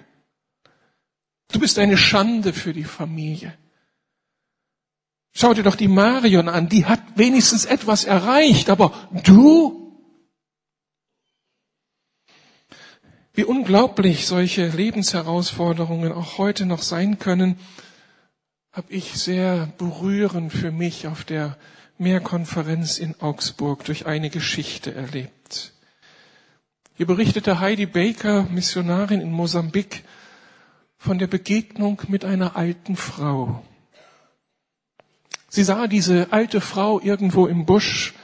Du 1.53 1.61
bist 1.61 1.79
eine 1.79 1.97
Schande 1.97 2.53
für 2.53 2.73
die 2.73 2.85
Familie. 2.85 3.55
Schau 5.33 5.55
dir 5.55 5.63
doch 5.63 5.77
die 5.77 5.87
Marion 5.87 6.49
an, 6.49 6.69
die 6.69 6.87
hat 6.87 7.03
wenigstens 7.15 7.67
etwas 7.67 8.05
erreicht, 8.05 8.69
aber 8.69 8.93
du, 9.23 9.86
Wie 13.37 13.45
unglaublich 13.45 14.27
solche 14.27 14.67
Lebensherausforderungen 14.67 16.11
auch 16.11 16.39
heute 16.39 16.65
noch 16.65 16.81
sein 16.81 17.19
können, 17.19 17.59
habe 18.73 18.91
ich 18.91 19.13
sehr 19.13 19.69
berührend 19.77 20.51
für 20.55 20.71
mich 20.71 21.07
auf 21.07 21.23
der 21.23 21.59
Mehrkonferenz 21.99 22.97
in 22.99 23.15
Augsburg 23.21 23.85
durch 23.85 24.07
eine 24.07 24.31
Geschichte 24.31 24.95
erlebt. 24.95 25.75
Hier 26.95 27.05
berichtete 27.07 27.61
Heidi 27.61 27.85
Baker, 27.85 28.45
Missionarin 28.45 29.21
in 29.21 29.33
Mosambik, 29.33 30.05
von 30.97 31.19
der 31.19 31.27
Begegnung 31.27 32.01
mit 32.09 32.25
einer 32.25 32.57
alten 32.57 32.97
Frau. 32.97 33.63
Sie 35.51 35.63
sah 35.63 35.89
diese 35.89 36.29
alte 36.33 36.63
Frau 36.63 37.01
irgendwo 37.01 37.47
im 37.47 37.67
Busch 37.67 38.15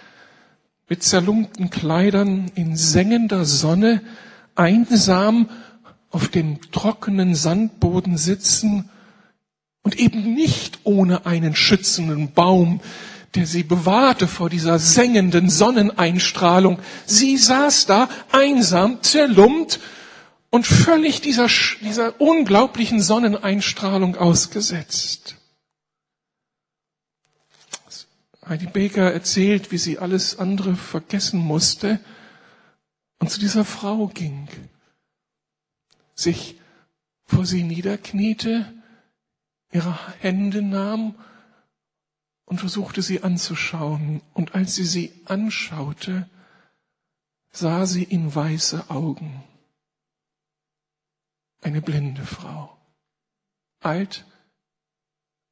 mit 0.88 1.02
zerlumpten 1.02 1.68
Kleidern 1.68 2.50
in 2.54 2.76
sengender 2.78 3.44
Sonne 3.44 4.00
einsam 4.54 5.48
auf 6.10 6.28
dem 6.28 6.60
trockenen 6.70 7.34
Sandboden 7.34 8.16
sitzen 8.18 8.90
und 9.82 9.98
eben 9.98 10.34
nicht 10.34 10.80
ohne 10.84 11.26
einen 11.26 11.56
schützenden 11.56 12.32
Baum, 12.32 12.80
der 13.34 13.46
sie 13.46 13.62
bewahrte 13.62 14.28
vor 14.28 14.50
dieser 14.50 14.78
sengenden 14.78 15.48
Sonneneinstrahlung. 15.48 16.78
Sie 17.06 17.36
saß 17.38 17.86
da 17.86 18.08
einsam, 18.30 19.02
zerlumpt 19.02 19.80
und 20.50 20.66
völlig 20.66 21.22
dieser, 21.22 21.48
dieser 21.80 22.20
unglaublichen 22.20 23.00
Sonneneinstrahlung 23.00 24.16
ausgesetzt. 24.16 25.36
Heidi 28.46 28.66
Baker 28.66 29.10
erzählt, 29.12 29.72
wie 29.72 29.78
sie 29.78 29.98
alles 29.98 30.38
andere 30.38 30.74
vergessen 30.76 31.40
musste, 31.40 32.00
und 33.22 33.28
zu 33.28 33.38
dieser 33.38 33.64
Frau 33.64 34.08
ging, 34.08 34.48
sich 36.12 36.58
vor 37.22 37.46
sie 37.46 37.62
niederkniete, 37.62 38.74
ihre 39.70 39.96
Hände 40.18 40.60
nahm 40.60 41.14
und 42.46 42.58
versuchte 42.58 43.00
sie 43.00 43.22
anzuschauen. 43.22 44.22
Und 44.34 44.56
als 44.56 44.74
sie 44.74 44.82
sie 44.82 45.12
anschaute, 45.26 46.28
sah 47.52 47.86
sie 47.86 48.02
in 48.02 48.34
weiße 48.34 48.90
Augen. 48.90 49.44
Eine 51.60 51.80
blinde 51.80 52.26
Frau. 52.26 52.76
Alt, 53.78 54.26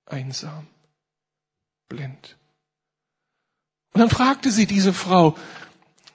einsam, 0.06 0.66
blind. 1.88 2.36
Und 3.92 4.00
dann 4.00 4.10
fragte 4.10 4.50
sie 4.50 4.66
diese 4.66 4.92
Frau, 4.92 5.38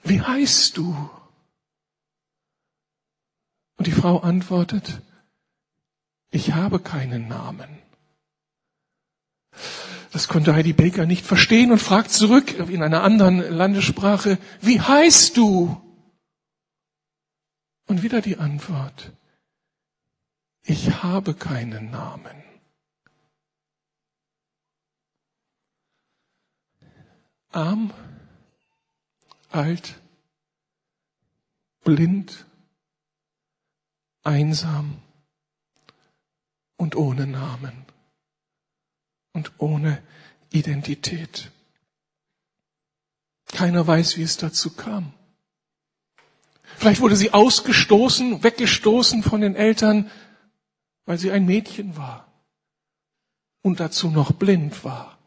wie 0.04 0.20
heißt 0.20 0.76
du? 0.76 1.10
Und 3.76 3.86
die 3.86 3.92
Frau 3.92 4.18
antwortet, 4.20 5.00
ich 6.30 6.54
habe 6.54 6.80
keinen 6.80 7.28
Namen. 7.28 7.78
Das 10.12 10.28
konnte 10.28 10.54
Heidi 10.54 10.72
Baker 10.72 11.04
nicht 11.04 11.26
verstehen 11.26 11.72
und 11.72 11.78
fragt 11.78 12.10
zurück 12.10 12.58
in 12.58 12.82
einer 12.82 13.02
anderen 13.02 13.38
Landessprache, 13.38 14.38
wie 14.62 14.80
heißt 14.80 15.36
du? 15.36 15.80
Und 17.86 18.02
wieder 18.02 18.22
die 18.22 18.38
Antwort, 18.38 19.12
ich 20.62 21.02
habe 21.02 21.34
keinen 21.34 21.90
Namen. 21.90 22.42
Arm, 27.52 27.92
alt, 29.50 30.00
blind, 31.84 32.45
einsam 34.26 35.00
und 36.76 36.96
ohne 36.96 37.26
Namen 37.26 37.84
und 39.32 39.52
ohne 39.58 40.02
Identität. 40.50 41.50
Keiner 43.46 43.86
weiß, 43.86 44.16
wie 44.16 44.22
es 44.22 44.36
dazu 44.36 44.74
kam. 44.74 45.12
Vielleicht 46.76 47.00
wurde 47.00 47.16
sie 47.16 47.32
ausgestoßen, 47.32 48.42
weggestoßen 48.42 49.22
von 49.22 49.40
den 49.40 49.54
Eltern, 49.54 50.10
weil 51.06 51.18
sie 51.18 51.30
ein 51.30 51.46
Mädchen 51.46 51.96
war 51.96 52.26
und 53.62 53.80
dazu 53.80 54.10
noch 54.10 54.32
blind 54.32 54.84
war. 54.84 55.18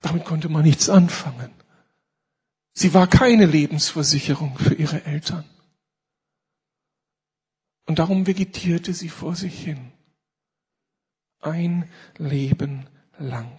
Damit 0.00 0.24
konnte 0.24 0.48
man 0.48 0.62
nichts 0.62 0.88
anfangen. 0.88 1.52
Sie 2.74 2.94
war 2.94 3.08
keine 3.08 3.46
Lebensversicherung 3.46 4.56
für 4.58 4.74
ihre 4.74 5.04
Eltern. 5.04 5.44
Und 7.88 7.98
darum 7.98 8.26
vegetierte 8.26 8.92
sie 8.92 9.08
vor 9.08 9.34
sich 9.34 9.64
hin. 9.64 9.92
Ein 11.40 11.88
Leben 12.18 12.86
lang. 13.18 13.58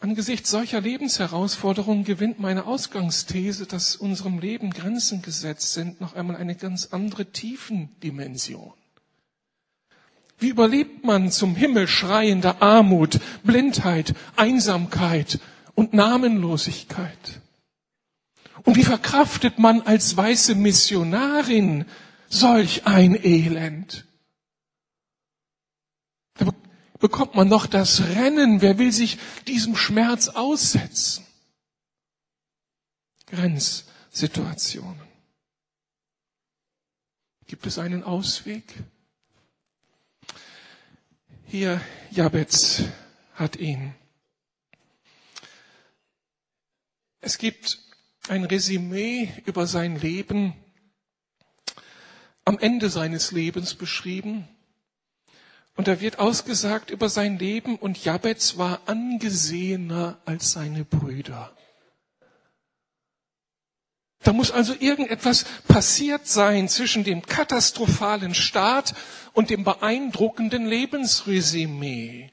Angesichts 0.00 0.50
solcher 0.50 0.80
Lebensherausforderungen 0.80 2.04
gewinnt 2.04 2.40
meine 2.40 2.64
Ausgangsthese, 2.64 3.66
dass 3.66 3.94
unserem 3.94 4.38
Leben 4.38 4.70
Grenzen 4.70 5.20
gesetzt 5.20 5.74
sind, 5.74 6.00
noch 6.00 6.14
einmal 6.14 6.36
eine 6.36 6.56
ganz 6.56 6.86
andere 6.86 7.26
Tiefendimension. 7.26 8.72
Wie 10.38 10.48
überlebt 10.48 11.04
man 11.04 11.30
zum 11.30 11.54
Himmel 11.54 11.88
schreiende 11.88 12.62
Armut, 12.62 13.20
Blindheit, 13.44 14.14
Einsamkeit 14.34 15.40
und 15.74 15.92
Namenlosigkeit? 15.92 17.42
Und 18.64 18.76
wie 18.76 18.84
verkraftet 18.84 19.58
man 19.58 19.82
als 19.82 20.16
weiße 20.16 20.54
Missionarin 20.54 21.86
solch 22.28 22.86
ein 22.86 23.14
Elend? 23.14 24.06
Da 26.34 26.52
bekommt 26.98 27.34
man 27.34 27.48
noch 27.48 27.66
das 27.66 28.00
Rennen. 28.00 28.62
Wer 28.62 28.78
will 28.78 28.92
sich 28.92 29.18
diesem 29.46 29.76
Schmerz 29.76 30.28
aussetzen? 30.28 31.26
Grenzsituationen. 33.26 35.00
Gibt 37.46 37.66
es 37.66 37.78
einen 37.78 38.04
Ausweg? 38.04 38.64
Hier, 41.46 41.80
Jabez 42.10 42.84
hat 43.34 43.56
ihn. 43.56 43.94
Es 47.20 47.38
gibt 47.38 47.78
ein 48.28 48.44
Resümee 48.44 49.32
über 49.46 49.66
sein 49.66 49.96
Leben 50.00 50.54
am 52.44 52.58
Ende 52.58 52.88
seines 52.90 53.32
Lebens 53.32 53.74
beschrieben. 53.74 54.48
Und 55.76 55.88
da 55.88 56.00
wird 56.00 56.18
ausgesagt 56.18 56.90
über 56.90 57.08
sein 57.08 57.38
Leben 57.38 57.76
und 57.76 58.02
Jabez 58.04 58.58
war 58.58 58.80
angesehener 58.86 60.18
als 60.26 60.52
seine 60.52 60.84
Brüder. 60.84 61.54
Da 64.22 64.32
muss 64.32 64.50
also 64.52 64.74
irgendetwas 64.78 65.44
passiert 65.66 66.26
sein 66.28 66.68
zwischen 66.68 67.04
dem 67.04 67.22
katastrophalen 67.22 68.34
Start 68.34 68.94
und 69.32 69.50
dem 69.50 69.64
beeindruckenden 69.64 70.66
Lebensresümee. 70.66 72.31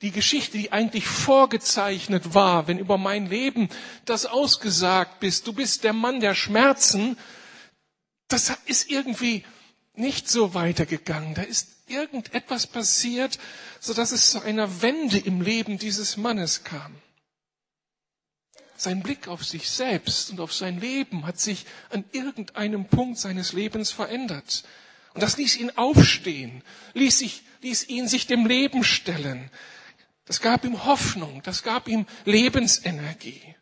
Die 0.00 0.12
Geschichte, 0.12 0.56
die 0.58 0.70
eigentlich 0.70 1.06
vorgezeichnet 1.06 2.34
war, 2.34 2.68
wenn 2.68 2.78
über 2.78 2.98
mein 2.98 3.26
Leben 3.26 3.68
das 4.04 4.26
ausgesagt 4.26 5.18
bist, 5.18 5.46
du 5.46 5.52
bist 5.52 5.82
der 5.82 5.92
Mann 5.92 6.20
der 6.20 6.36
Schmerzen, 6.36 7.18
das 8.28 8.52
ist 8.66 8.90
irgendwie 8.90 9.44
nicht 9.94 10.28
so 10.28 10.54
weitergegangen. 10.54 11.34
Da 11.34 11.42
ist 11.42 11.68
irgendetwas 11.88 12.66
passiert, 12.66 13.38
so 13.80 13.94
dass 13.94 14.12
es 14.12 14.30
zu 14.30 14.40
einer 14.40 14.82
Wende 14.82 15.18
im 15.18 15.40
Leben 15.40 15.78
dieses 15.78 16.16
Mannes 16.16 16.62
kam. 16.62 16.94
Sein 18.76 19.02
Blick 19.02 19.26
auf 19.26 19.44
sich 19.44 19.68
selbst 19.68 20.30
und 20.30 20.38
auf 20.38 20.54
sein 20.54 20.78
Leben 20.80 21.26
hat 21.26 21.40
sich 21.40 21.66
an 21.90 22.04
irgendeinem 22.12 22.84
Punkt 22.84 23.18
seines 23.18 23.52
Lebens 23.52 23.90
verändert. 23.90 24.62
Und 25.14 25.22
das 25.22 25.36
ließ 25.36 25.56
ihn 25.56 25.72
aufstehen, 25.76 26.62
ließ, 26.94 27.18
sich, 27.18 27.42
ließ 27.62 27.88
ihn 27.88 28.06
sich 28.06 28.28
dem 28.28 28.46
Leben 28.46 28.84
stellen. 28.84 29.50
Das 30.28 30.42
gab 30.42 30.66
ihm 30.66 30.84
Hoffnung, 30.84 31.40
das 31.42 31.62
gab 31.62 31.88
ihm 31.88 32.04
Lebensenergie, 32.26 33.56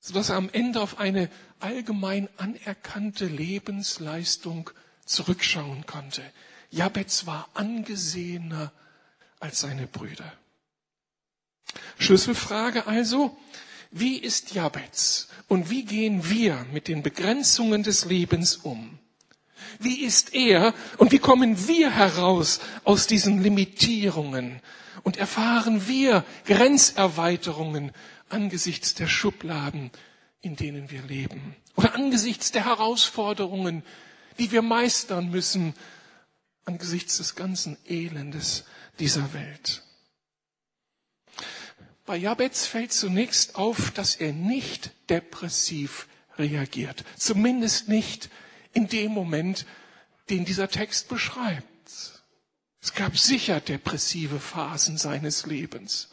sodass 0.00 0.30
er 0.30 0.36
am 0.36 0.48
Ende 0.50 0.80
auf 0.80 0.98
eine 0.98 1.28
allgemein 1.60 2.26
anerkannte 2.38 3.26
Lebensleistung 3.26 4.70
zurückschauen 5.04 5.84
konnte. 5.84 6.22
Jabez 6.70 7.26
war 7.26 7.50
angesehener 7.52 8.72
als 9.40 9.60
seine 9.60 9.86
Brüder. 9.86 10.32
Schlüsselfrage 11.98 12.86
also, 12.86 13.36
wie 13.90 14.16
ist 14.16 14.54
Jabez 14.54 15.28
und 15.48 15.68
wie 15.68 15.84
gehen 15.84 16.30
wir 16.30 16.64
mit 16.72 16.88
den 16.88 17.02
Begrenzungen 17.02 17.82
des 17.82 18.06
Lebens 18.06 18.56
um? 18.56 18.98
Wie 19.78 20.00
ist 20.00 20.32
er 20.32 20.72
und 20.96 21.12
wie 21.12 21.18
kommen 21.18 21.68
wir 21.68 21.90
heraus 21.90 22.60
aus 22.84 23.06
diesen 23.06 23.42
Limitierungen 23.42 24.62
und 25.02 25.16
erfahren 25.16 25.86
wir 25.88 26.24
Grenzerweiterungen 26.46 27.92
angesichts 28.28 28.94
der 28.94 29.06
Schubladen, 29.06 29.90
in 30.40 30.56
denen 30.56 30.90
wir 30.90 31.02
leben 31.02 31.56
oder 31.78 31.94
angesichts 31.94 32.50
der 32.50 32.64
Herausforderungen, 32.64 33.84
die 34.38 34.50
wir 34.50 34.62
meistern 34.62 35.30
müssen 35.30 35.74
angesichts 36.64 37.16
des 37.18 37.34
ganzen 37.36 37.78
Elendes 37.86 38.64
dieser 38.98 39.32
Welt. 39.32 39.82
Bei 42.04 42.16
Jabez 42.16 42.66
fällt 42.66 42.92
zunächst 42.92 43.54
auf, 43.54 43.90
dass 43.92 44.16
er 44.16 44.32
nicht 44.32 44.90
depressiv 45.08 46.08
reagiert. 46.36 47.04
Zumindest 47.16 47.88
nicht 47.88 48.28
in 48.72 48.88
dem 48.88 49.12
Moment, 49.12 49.66
den 50.30 50.44
dieser 50.44 50.68
Text 50.68 51.08
beschreibt. 51.08 51.64
Es 52.80 52.94
gab 52.94 53.18
sicher 53.18 53.60
depressive 53.60 54.38
Phasen 54.40 54.98
seines 54.98 55.46
Lebens 55.46 56.08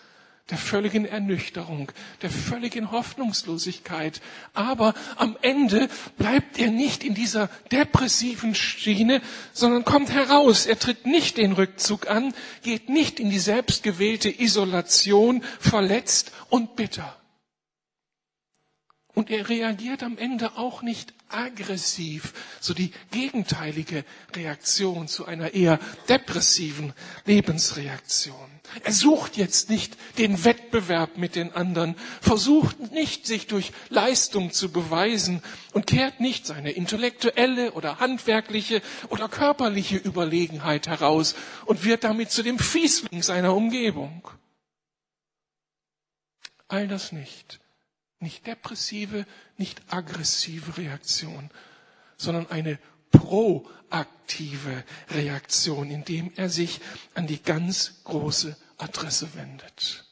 der 0.52 0.58
völligen 0.60 1.06
Ernüchterung, 1.06 1.92
der 2.22 2.30
völligen 2.30 2.92
Hoffnungslosigkeit. 2.92 4.22
Aber 4.54 4.94
am 5.16 5.38
Ende 5.42 5.90
bleibt 6.18 6.60
er 6.60 6.70
nicht 6.70 7.04
in 7.04 7.16
dieser 7.16 7.50
depressiven 7.72 8.54
Schiene, 8.54 9.22
sondern 9.54 9.86
kommt 9.86 10.12
heraus. 10.12 10.68
Er 10.68 10.78
tritt 10.78 11.08
nicht 11.08 11.38
den 11.38 11.54
Rückzug 11.54 12.08
an, 12.08 12.34
geht 12.62 12.90
nicht 12.90 13.20
in 13.20 13.32
die 13.32 13.40
selbstgewählte 13.40 14.30
Isolation, 14.30 15.44
verletzt 15.60 16.32
und 16.50 16.76
bitter. 16.76 17.16
Und 19.16 19.30
er 19.30 19.48
reagiert 19.48 20.04
am 20.04 20.18
Ende 20.18 20.58
auch 20.58 20.82
nicht 20.82 21.14
aggressiv, 21.30 22.34
so 22.60 22.74
die 22.74 22.92
gegenteilige 23.12 24.04
Reaktion 24.36 25.08
zu 25.08 25.26
einer 25.26 25.54
eher 25.54 25.80
depressiven 26.10 26.94
Lebensreaktion. 27.26 28.36
Er 28.84 28.92
sucht 28.92 29.38
jetzt 29.38 29.70
nicht 29.70 29.96
den 30.18 30.44
Wettbewerb 30.44 31.18
mit 31.18 31.36
den 31.36 31.54
anderen, 31.54 31.96
versucht 32.22 32.92
nicht, 32.92 33.26
sich 33.26 33.48
durch 33.48 33.72
Leistung 33.90 34.52
zu 34.52 34.72
beweisen 34.72 35.42
und 35.74 35.88
kehrt 35.88 36.20
nicht 36.20 36.46
seine 36.46 36.72
intellektuelle 36.72 37.72
oder 37.72 38.00
handwerkliche 38.00 38.82
oder 39.10 39.30
körperliche 39.30 39.98
Überlegenheit 39.98 40.88
heraus 40.88 41.36
und 41.66 41.86
wird 41.86 42.04
damit 42.04 42.32
zu 42.32 42.44
dem 42.44 42.60
Fiesling 42.60 43.24
seiner 43.24 43.56
Umgebung. 43.56 44.28
All 46.68 46.88
das 46.88 47.12
nicht. 47.12 47.60
Nicht 48.20 48.48
depressive, 48.48 49.26
nicht 49.58 49.82
aggressive 49.94 50.78
Reaktion, 50.78 51.50
sondern 52.18 52.50
eine 52.50 52.80
proaktive 53.12 54.84
Reaktion, 55.10 55.90
indem 55.92 56.32
er 56.36 56.50
sich 56.50 56.82
an 57.14 57.28
die 57.28 57.42
ganz 57.42 58.04
große 58.04 58.56
Adresse 58.78 59.34
wendet. 59.36 60.06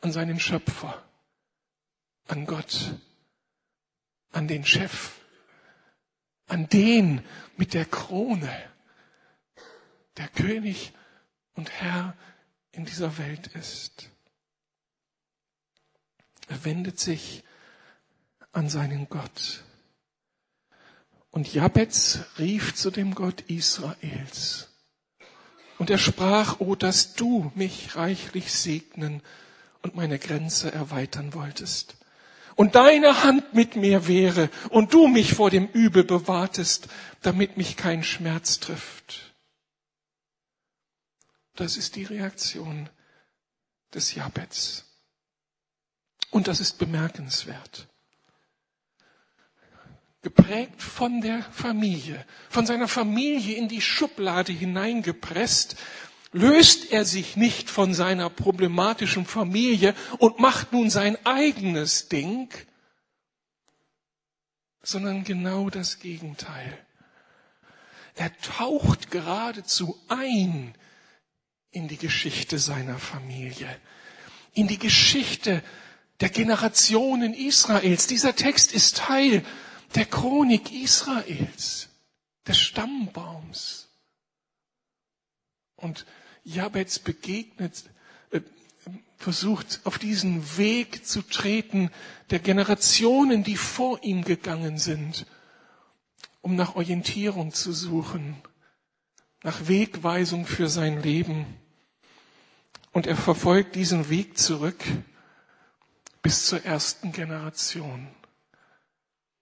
An 0.00 0.12
seinen 0.12 0.40
Schöpfer, 0.40 1.02
an 2.28 2.46
Gott, 2.46 2.94
an 4.32 4.48
den 4.48 4.64
Chef, 4.64 5.12
an 6.46 6.68
den 6.68 7.22
mit 7.56 7.74
der 7.74 7.84
Krone, 7.84 8.50
der 10.16 10.28
König 10.28 10.92
und 11.54 11.70
Herr 11.70 12.16
in 12.72 12.84
dieser 12.84 13.16
Welt 13.18 13.48
ist. 13.48 14.10
Er 16.48 16.64
wendet 16.64 16.98
sich 16.98 17.44
an 18.52 18.68
seinen 18.68 19.08
Gott. 19.08 19.64
Und 21.30 21.52
Jabez 21.52 22.20
rief 22.38 22.74
zu 22.74 22.90
dem 22.90 23.14
Gott 23.14 23.40
Israels. 23.42 24.68
Und 25.78 25.90
er 25.90 25.98
sprach, 25.98 26.60
oh, 26.60 26.76
dass 26.76 27.14
du 27.14 27.50
mich 27.54 27.96
reichlich 27.96 28.52
segnen 28.52 29.22
und 29.80 29.96
meine 29.96 30.18
Grenze 30.18 30.70
erweitern 30.70 31.34
wolltest. 31.34 31.96
Und 32.54 32.74
deine 32.74 33.24
Hand 33.24 33.54
mit 33.54 33.76
mir 33.76 34.06
wäre 34.06 34.50
und 34.68 34.92
du 34.92 35.08
mich 35.08 35.32
vor 35.32 35.50
dem 35.50 35.66
Übel 35.68 36.04
bewahrtest, 36.04 36.88
damit 37.22 37.56
mich 37.56 37.76
kein 37.76 38.04
Schmerz 38.04 38.60
trifft. 38.60 39.34
Das 41.56 41.76
ist 41.76 41.96
die 41.96 42.04
Reaktion 42.04 42.90
des 43.94 44.14
Jabez. 44.14 44.84
Und 46.32 46.48
das 46.48 46.60
ist 46.60 46.78
bemerkenswert. 46.78 47.86
Geprägt 50.22 50.80
von 50.80 51.20
der 51.20 51.42
Familie, 51.42 52.24
von 52.48 52.64
seiner 52.64 52.88
Familie 52.88 53.56
in 53.56 53.68
die 53.68 53.82
Schublade 53.82 54.50
hineingepresst, 54.50 55.76
löst 56.32 56.90
er 56.90 57.04
sich 57.04 57.36
nicht 57.36 57.68
von 57.68 57.92
seiner 57.92 58.30
problematischen 58.30 59.26
Familie 59.26 59.94
und 60.18 60.38
macht 60.38 60.72
nun 60.72 60.88
sein 60.88 61.18
eigenes 61.26 62.08
Ding, 62.08 62.48
sondern 64.82 65.24
genau 65.24 65.68
das 65.68 65.98
Gegenteil. 65.98 66.78
Er 68.14 68.34
taucht 68.38 69.10
geradezu 69.10 70.00
ein 70.08 70.74
in 71.72 71.88
die 71.88 71.98
Geschichte 71.98 72.58
seiner 72.58 72.98
Familie, 72.98 73.68
in 74.54 74.66
die 74.66 74.78
Geschichte 74.78 75.62
der 76.22 76.30
Generationen 76.30 77.34
Israels. 77.34 78.06
Dieser 78.06 78.36
Text 78.36 78.72
ist 78.72 78.96
Teil 78.96 79.44
der 79.96 80.04
Chronik 80.04 80.70
Israels, 80.70 81.88
des 82.46 82.60
Stammbaums. 82.60 83.88
Und 85.74 86.06
Jabez 86.44 87.00
begegnet, 87.00 87.90
äh, 88.30 88.40
versucht 89.16 89.80
auf 89.82 89.98
diesen 89.98 90.56
Weg 90.56 91.04
zu 91.04 91.22
treten 91.22 91.90
der 92.30 92.38
Generationen, 92.38 93.42
die 93.42 93.56
vor 93.56 94.04
ihm 94.04 94.22
gegangen 94.22 94.78
sind, 94.78 95.26
um 96.40 96.54
nach 96.54 96.76
Orientierung 96.76 97.52
zu 97.52 97.72
suchen, 97.72 98.36
nach 99.42 99.66
Wegweisung 99.66 100.46
für 100.46 100.68
sein 100.68 101.02
Leben. 101.02 101.46
Und 102.92 103.08
er 103.08 103.16
verfolgt 103.16 103.74
diesen 103.74 104.08
Weg 104.08 104.38
zurück 104.38 104.84
bis 106.22 106.46
zur 106.46 106.64
ersten 106.64 107.12
Generation 107.12 108.08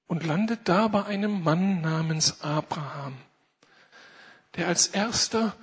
und 0.07 0.25
landet 0.25 0.61
da 0.65 0.89
bei 0.89 1.05
einem 1.05 1.43
Mann 1.43 1.83
namens 1.83 2.41
Abraham, 2.41 3.17
der 4.57 4.67
als 4.67 4.89
erster 4.89 5.55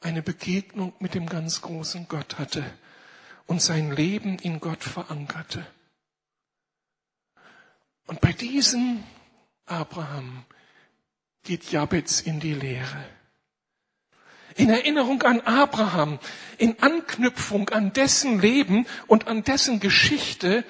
eine 0.00 0.22
Begegnung 0.22 0.92
mit 0.98 1.14
dem 1.14 1.26
ganz 1.26 1.62
großen 1.62 2.06
Gott 2.08 2.38
hatte 2.38 2.64
und 3.46 3.62
sein 3.62 3.90
Leben 3.92 4.38
in 4.38 4.60
Gott 4.60 4.84
verankerte. 4.84 5.66
Und 8.06 8.20
bei 8.20 8.32
diesem 8.32 9.02
Abraham 9.66 10.44
geht 11.42 11.70
Jabez 11.70 12.20
in 12.20 12.40
die 12.40 12.54
Lehre. 12.54 13.17
In 14.58 14.70
Erinnerung 14.70 15.22
an 15.22 15.40
Abraham, 15.42 16.18
in 16.58 16.74
Anknüpfung 16.80 17.68
an 17.68 17.92
dessen 17.92 18.40
Leben 18.40 18.86
und 19.06 19.28
an 19.28 19.44
dessen 19.44 19.78
Geschichte 19.78 20.64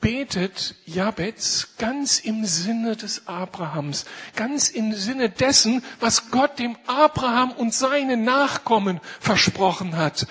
betet 0.00 0.76
Jabez 0.86 1.74
ganz 1.76 2.20
im 2.20 2.44
Sinne 2.44 2.94
des 2.94 3.26
Abrahams, 3.26 4.04
ganz 4.36 4.68
im 4.68 4.94
Sinne 4.94 5.28
dessen, 5.28 5.82
was 5.98 6.30
Gott 6.30 6.60
dem 6.60 6.76
Abraham 6.86 7.50
und 7.50 7.74
seine 7.74 8.16
Nachkommen 8.16 9.00
versprochen 9.18 9.96
hat. 9.96 10.28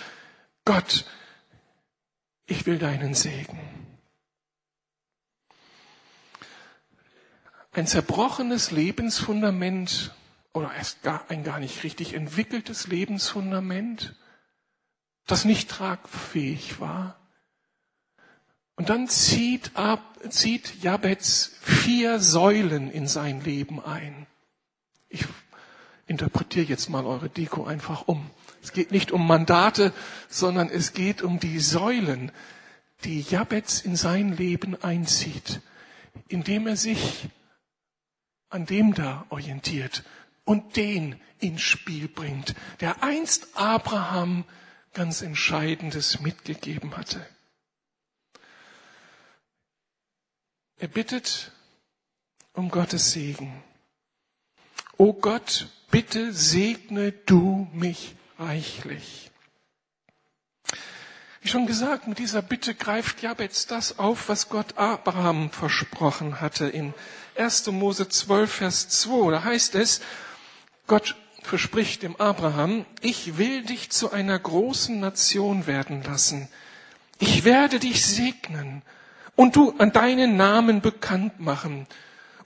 Gott, 0.64 1.04
ich 2.46 2.66
will 2.66 2.78
deinen 2.78 3.14
Segen. 3.14 3.60
Ein 7.74 7.88
zerbrochenes 7.88 8.72
Lebensfundament 8.72 10.14
oder 10.56 10.74
erst 10.74 11.04
gar, 11.04 11.26
ein 11.30 11.44
gar 11.44 11.60
nicht 11.60 11.84
richtig 11.84 12.14
entwickeltes 12.14 12.88
Lebensfundament, 12.88 14.16
das 15.28 15.44
nicht 15.44 15.70
tragfähig 15.70 16.80
war, 16.80 17.20
und 18.78 18.90
dann 18.90 19.08
zieht, 19.08 19.72
ab, 19.76 20.02
zieht 20.30 20.84
Jabez 20.84 21.52
vier 21.62 22.20
Säulen 22.20 22.92
in 22.92 23.08
sein 23.08 23.42
Leben 23.42 23.82
ein. 23.82 24.28
Ich 25.08 25.26
interpretiere 26.08 26.66
jetzt 26.66 26.90
mal 26.90 27.06
eure 27.06 27.30
Deko 27.30 27.66
einfach 27.66 28.08
um. 28.08 28.30
Es 28.62 28.74
geht 28.74 28.92
nicht 28.92 29.12
um 29.14 29.26
Mandate, 29.26 29.94
sondern 30.28 30.70
es 30.70 30.92
geht 30.92 31.22
um 31.22 31.40
die 31.40 31.60
Säulen, 31.60 32.34
die 33.06 33.22
Jabez 33.22 33.80
in 33.80 33.96
sein 33.96 34.36
Leben 34.36 34.82
einzieht, 34.84 35.62
indem 36.28 36.68
er 36.68 36.76
sich 36.76 37.30
an 38.50 38.66
dem 38.66 38.94
da 38.94 39.26
orientiert 39.30 40.04
und 40.46 40.78
den 40.78 41.20
ins 41.40 41.62
Spiel 41.62 42.08
bringt, 42.08 42.56
der 42.80 43.04
einst 43.04 43.58
Abraham 43.58 44.46
ganz 44.94 45.22
Entscheidendes 45.22 46.22
mitgegeben 46.22 46.96
hatte. 46.96 47.26
Er 50.78 50.88
bittet 50.88 51.52
um 52.54 52.70
Gottes 52.70 53.12
Segen. 53.12 53.64
O 54.98 55.14
Gott, 55.14 55.68
bitte 55.92 56.32
segne 56.32 57.12
du 57.12 57.68
mich 57.74 58.16
reichlich. 58.40 59.32
Wie 61.42 61.50
schon 61.50 61.68
gesagt, 61.68 62.08
mit 62.08 62.18
dieser 62.18 62.42
Bitte 62.42 62.74
greift 62.74 63.22
Jabez 63.22 63.68
das 63.68 64.00
auf, 64.00 64.30
was 64.30 64.50
Gott 64.50 64.78
Abraham 64.78 65.52
versprochen 65.52 66.42
hatte 66.42 66.66
in 66.68 66.94
1. 67.38 67.68
Mose 67.68 68.10
12, 68.10 68.52
Vers 68.52 68.90
2. 68.90 69.32
Da 69.32 69.44
heißt 69.44 69.76
es, 69.76 70.02
Gott 70.88 71.16
verspricht 71.42 72.04
dem 72.04 72.16
Abraham, 72.16 72.86
ich 73.02 73.38
will 73.38 73.64
dich 73.64 73.92
zu 73.92 74.12
einer 74.12 74.38
großen 74.38 75.00
Nation 75.00 75.68
werden 75.68 76.04
lassen. 76.04 76.48
Ich 77.20 77.44
werde 77.44 77.80
dich 77.80 78.06
segnen 78.06 78.82
und 79.36 79.56
du 79.56 79.74
an 79.78 79.92
deinen 79.92 80.38
Namen 80.38 80.82
bekannt 80.82 81.40
machen. 81.40 81.88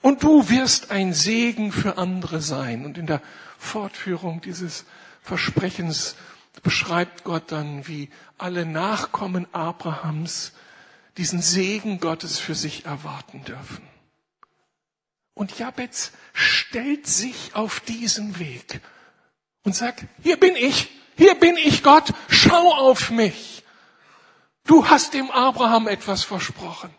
Und 0.02 0.22
du 0.22 0.48
wirst 0.48 0.90
ein 0.90 1.12
Segen 1.12 1.72
für 1.72 1.98
andere 1.98 2.40
sein. 2.40 2.84
Und 2.84 2.96
in 2.96 3.06
der 3.06 3.20
Fortführung 3.58 4.40
dieses 4.40 4.86
Versprechens 5.22 6.16
beschreibt 6.62 7.24
Gott 7.24 7.52
dann, 7.52 7.86
wie 7.86 8.08
alle 8.38 8.64
Nachkommen 8.64 9.46
Abrahams 9.52 10.52
diesen 11.16 11.42
Segen 11.42 12.00
Gottes 12.00 12.38
für 12.38 12.54
sich 12.54 12.86
erwarten 12.86 13.44
dürfen. 13.44 13.89
Und 15.34 15.58
Jabez 15.58 16.12
stellt 16.32 17.06
sich 17.06 17.54
auf 17.54 17.80
diesen 17.80 18.38
Weg 18.38 18.80
und 19.64 19.74
sagt, 19.74 20.04
hier 20.22 20.38
bin 20.38 20.56
ich, 20.56 20.90
hier 21.16 21.34
bin 21.34 21.56
ich 21.56 21.82
Gott, 21.82 22.12
schau 22.28 22.72
auf 22.74 23.10
mich. 23.10 23.64
Du 24.64 24.88
hast 24.88 25.14
dem 25.14 25.30
Abraham 25.30 25.88
etwas 25.88 26.24
versprochen. 26.24 26.94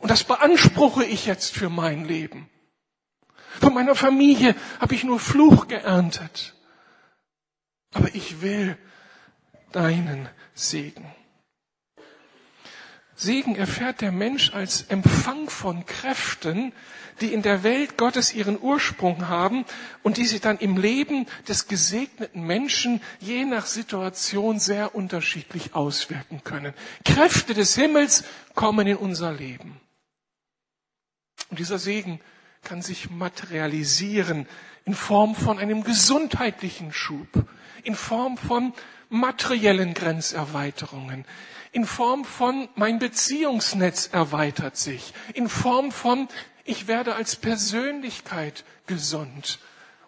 Und 0.00 0.10
das 0.10 0.24
beanspruche 0.24 1.04
ich 1.04 1.26
jetzt 1.26 1.54
für 1.54 1.68
mein 1.68 2.04
Leben. 2.04 2.48
Von 3.60 3.74
meiner 3.74 3.94
Familie 3.94 4.54
habe 4.80 4.94
ich 4.94 5.04
nur 5.04 5.20
Fluch 5.20 5.68
geerntet. 5.68 6.54
Aber 7.92 8.14
ich 8.14 8.40
will 8.40 8.78
deinen 9.72 10.28
Segen. 10.54 11.04
Segen 13.20 13.54
erfährt 13.54 14.00
der 14.00 14.12
Mensch 14.12 14.54
als 14.54 14.80
Empfang 14.88 15.50
von 15.50 15.84
Kräften, 15.84 16.72
die 17.20 17.34
in 17.34 17.42
der 17.42 17.62
Welt 17.62 17.98
Gottes 17.98 18.32
ihren 18.32 18.58
Ursprung 18.58 19.28
haben 19.28 19.66
und 20.02 20.16
die 20.16 20.24
sich 20.24 20.40
dann 20.40 20.56
im 20.56 20.78
Leben 20.78 21.26
des 21.46 21.68
gesegneten 21.68 22.42
Menschen 22.46 23.02
je 23.18 23.44
nach 23.44 23.66
Situation 23.66 24.58
sehr 24.58 24.94
unterschiedlich 24.94 25.74
auswirken 25.74 26.42
können. 26.44 26.72
Kräfte 27.04 27.52
des 27.52 27.74
Himmels 27.74 28.24
kommen 28.54 28.86
in 28.86 28.96
unser 28.96 29.32
Leben. 29.32 29.78
Und 31.50 31.58
dieser 31.58 31.78
Segen 31.78 32.20
kann 32.62 32.80
sich 32.80 33.10
materialisieren 33.10 34.46
in 34.86 34.94
Form 34.94 35.34
von 35.34 35.58
einem 35.58 35.84
gesundheitlichen 35.84 36.94
Schub, 36.94 37.28
in 37.84 37.94
Form 37.94 38.38
von 38.38 38.72
materiellen 39.10 39.92
Grenzerweiterungen, 39.92 41.26
in 41.72 41.84
Form 41.84 42.24
von 42.24 42.68
mein 42.74 42.98
Beziehungsnetz 42.98 44.08
erweitert 44.12 44.76
sich, 44.76 45.14
in 45.34 45.48
Form 45.48 45.92
von 45.92 46.28
ich 46.64 46.86
werde 46.86 47.14
als 47.14 47.36
Persönlichkeit 47.36 48.64
gesund 48.86 49.58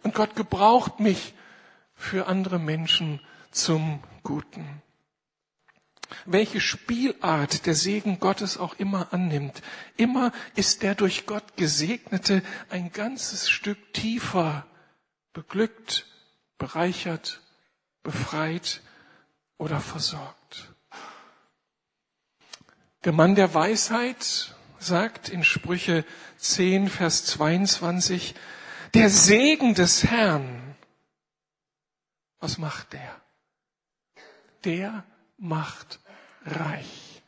und 0.03 0.15
Gott 0.15 0.37
gebraucht 0.37 1.01
mich 1.01 1.35
für 1.95 2.27
andere 2.27 2.59
Menschen 2.59 3.21
zum 3.51 4.03
Guten. 4.23 4.83
Welche 6.27 6.61
Spielart 6.61 7.65
der 7.65 7.75
Segen 7.75 8.21
Gottes 8.21 8.59
auch 8.59 8.75
immer 8.75 9.13
annimmt, 9.13 9.63
immer 9.97 10.33
ist 10.55 10.83
der 10.83 10.95
durch 10.95 11.27
Gott 11.27 11.57
gesegnete 11.57 12.43
ein 12.69 12.93
ganzes 12.93 13.49
Stück 13.49 13.93
tiefer 13.95 14.67
beglückt, 15.33 16.07
bereichert, 16.59 17.41
befreit 18.03 18.83
oder 19.57 19.81
versorgt. 19.81 20.42
Der 23.05 23.13
Mann 23.13 23.35
der 23.35 23.53
Weisheit 23.53 24.55
sagt 24.79 25.29
in 25.29 25.43
Sprüche 25.43 26.05
10, 26.37 26.89
Vers 26.89 27.25
22, 27.25 28.37
der 28.95 29.11
Segen 29.11 29.75
des 29.75 30.05
Herrn, 30.05 30.77
was 32.39 32.59
macht 32.59 32.93
der? 32.93 33.21
Der 34.63 35.05
macht 35.37 35.99
reich. 36.45 37.23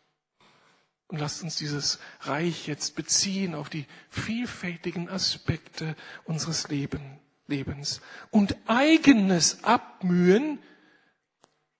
Und 1.08 1.18
lasst 1.18 1.42
uns 1.42 1.56
dieses 1.56 1.98
Reich 2.20 2.68
jetzt 2.68 2.94
beziehen 2.94 3.56
auf 3.56 3.68
die 3.68 3.86
vielfältigen 4.10 5.08
Aspekte 5.08 5.96
unseres 6.22 6.68
Lebens. 6.68 8.00
Und 8.30 8.56
eigenes 8.68 9.64
Abmühen 9.64 10.60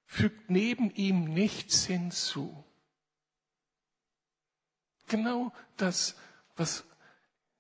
fügt 0.05 0.51
neben 0.51 0.91
ihm 0.91 1.33
nichts 1.33 1.87
hinzu. 1.87 2.64
Genau 5.07 5.53
das, 5.77 6.17
was 6.57 6.85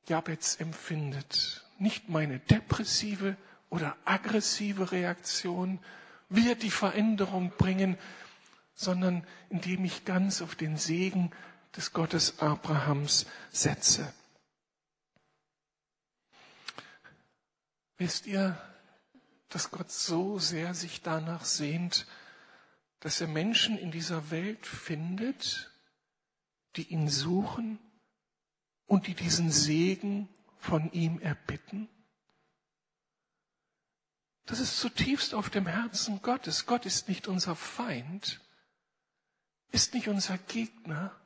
Jabez 0.07 0.57
empfindet. 0.61 1.65
Nicht 1.79 2.09
meine 2.09 2.39
depressive 2.39 3.37
oder 3.71 3.97
aggressive 4.05 4.93
Reaktion 4.93 5.81
wird 6.29 6.63
die 6.63 6.71
Veränderung 6.71 7.51
bringen, 7.57 7.99
sondern 8.75 9.27
indem 9.51 9.85
ich 9.85 10.05
ganz 10.05 10.43
auf 10.43 10.55
den 10.55 10.77
Segen 10.77 11.31
des 11.77 11.93
Gottes 11.93 12.39
Abrahams 12.41 13.27
setze. 13.51 14.13
Wisst 17.97 18.27
ihr, 18.27 18.61
dass 19.49 19.71
Gott 19.71 19.91
so 19.91 20.39
sehr 20.39 20.75
sich 20.75 21.03
danach 21.03 21.45
sehnt, 21.45 22.07
dass 23.01 23.21
er 23.21 23.29
Menschen 23.29 23.79
in 23.79 23.91
dieser 23.91 24.31
Welt 24.31 24.67
findet, 24.67 25.71
die 26.77 26.89
ihn 26.93 27.09
suchen 27.09 27.79
und 28.87 29.07
die 29.07 29.15
diesen 29.15 29.51
Segen 29.51 30.29
von 30.59 30.91
ihm 30.93 31.21
erbitten? 31.21 31.89
Das 34.47 34.61
ist 34.61 34.79
zutiefst 34.79 35.35
auf 35.35 35.49
dem 35.49 35.67
Herzen 35.67 36.21
Gottes. 36.21 36.67
Gott 36.67 36.85
ist 36.85 37.09
nicht 37.09 37.29
unser 37.29 37.57
Feind, 37.57 38.41
ist 39.71 39.95
nicht 39.95 40.09
unser 40.09 40.37
Gegner, 40.37 41.19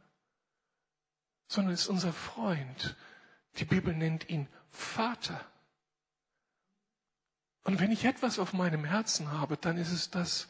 sondern 1.48 1.74
ist 1.74 1.88
unser 1.88 2.12
Freund. 2.12 2.96
Die 3.56 3.64
Bibel 3.64 3.94
nennt 3.94 4.28
ihn 4.28 4.48
Vater. 4.70 5.44
Und 7.64 7.80
wenn 7.80 7.90
ich 7.90 8.04
etwas 8.04 8.38
auf 8.38 8.52
meinem 8.52 8.84
Herzen 8.84 9.32
habe, 9.32 9.56
dann 9.56 9.76
ist 9.76 9.90
es 9.90 10.10
das, 10.10 10.48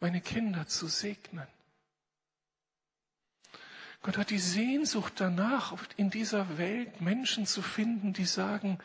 meine 0.00 0.20
Kinder 0.20 0.66
zu 0.66 0.86
segnen. 0.86 1.48
Gott 4.02 4.16
hat 4.16 4.30
die 4.30 4.38
Sehnsucht 4.38 5.14
danach, 5.16 5.76
in 5.96 6.10
dieser 6.10 6.56
Welt 6.56 7.00
Menschen 7.00 7.46
zu 7.46 7.60
finden, 7.60 8.12
die 8.12 8.24
sagen, 8.24 8.78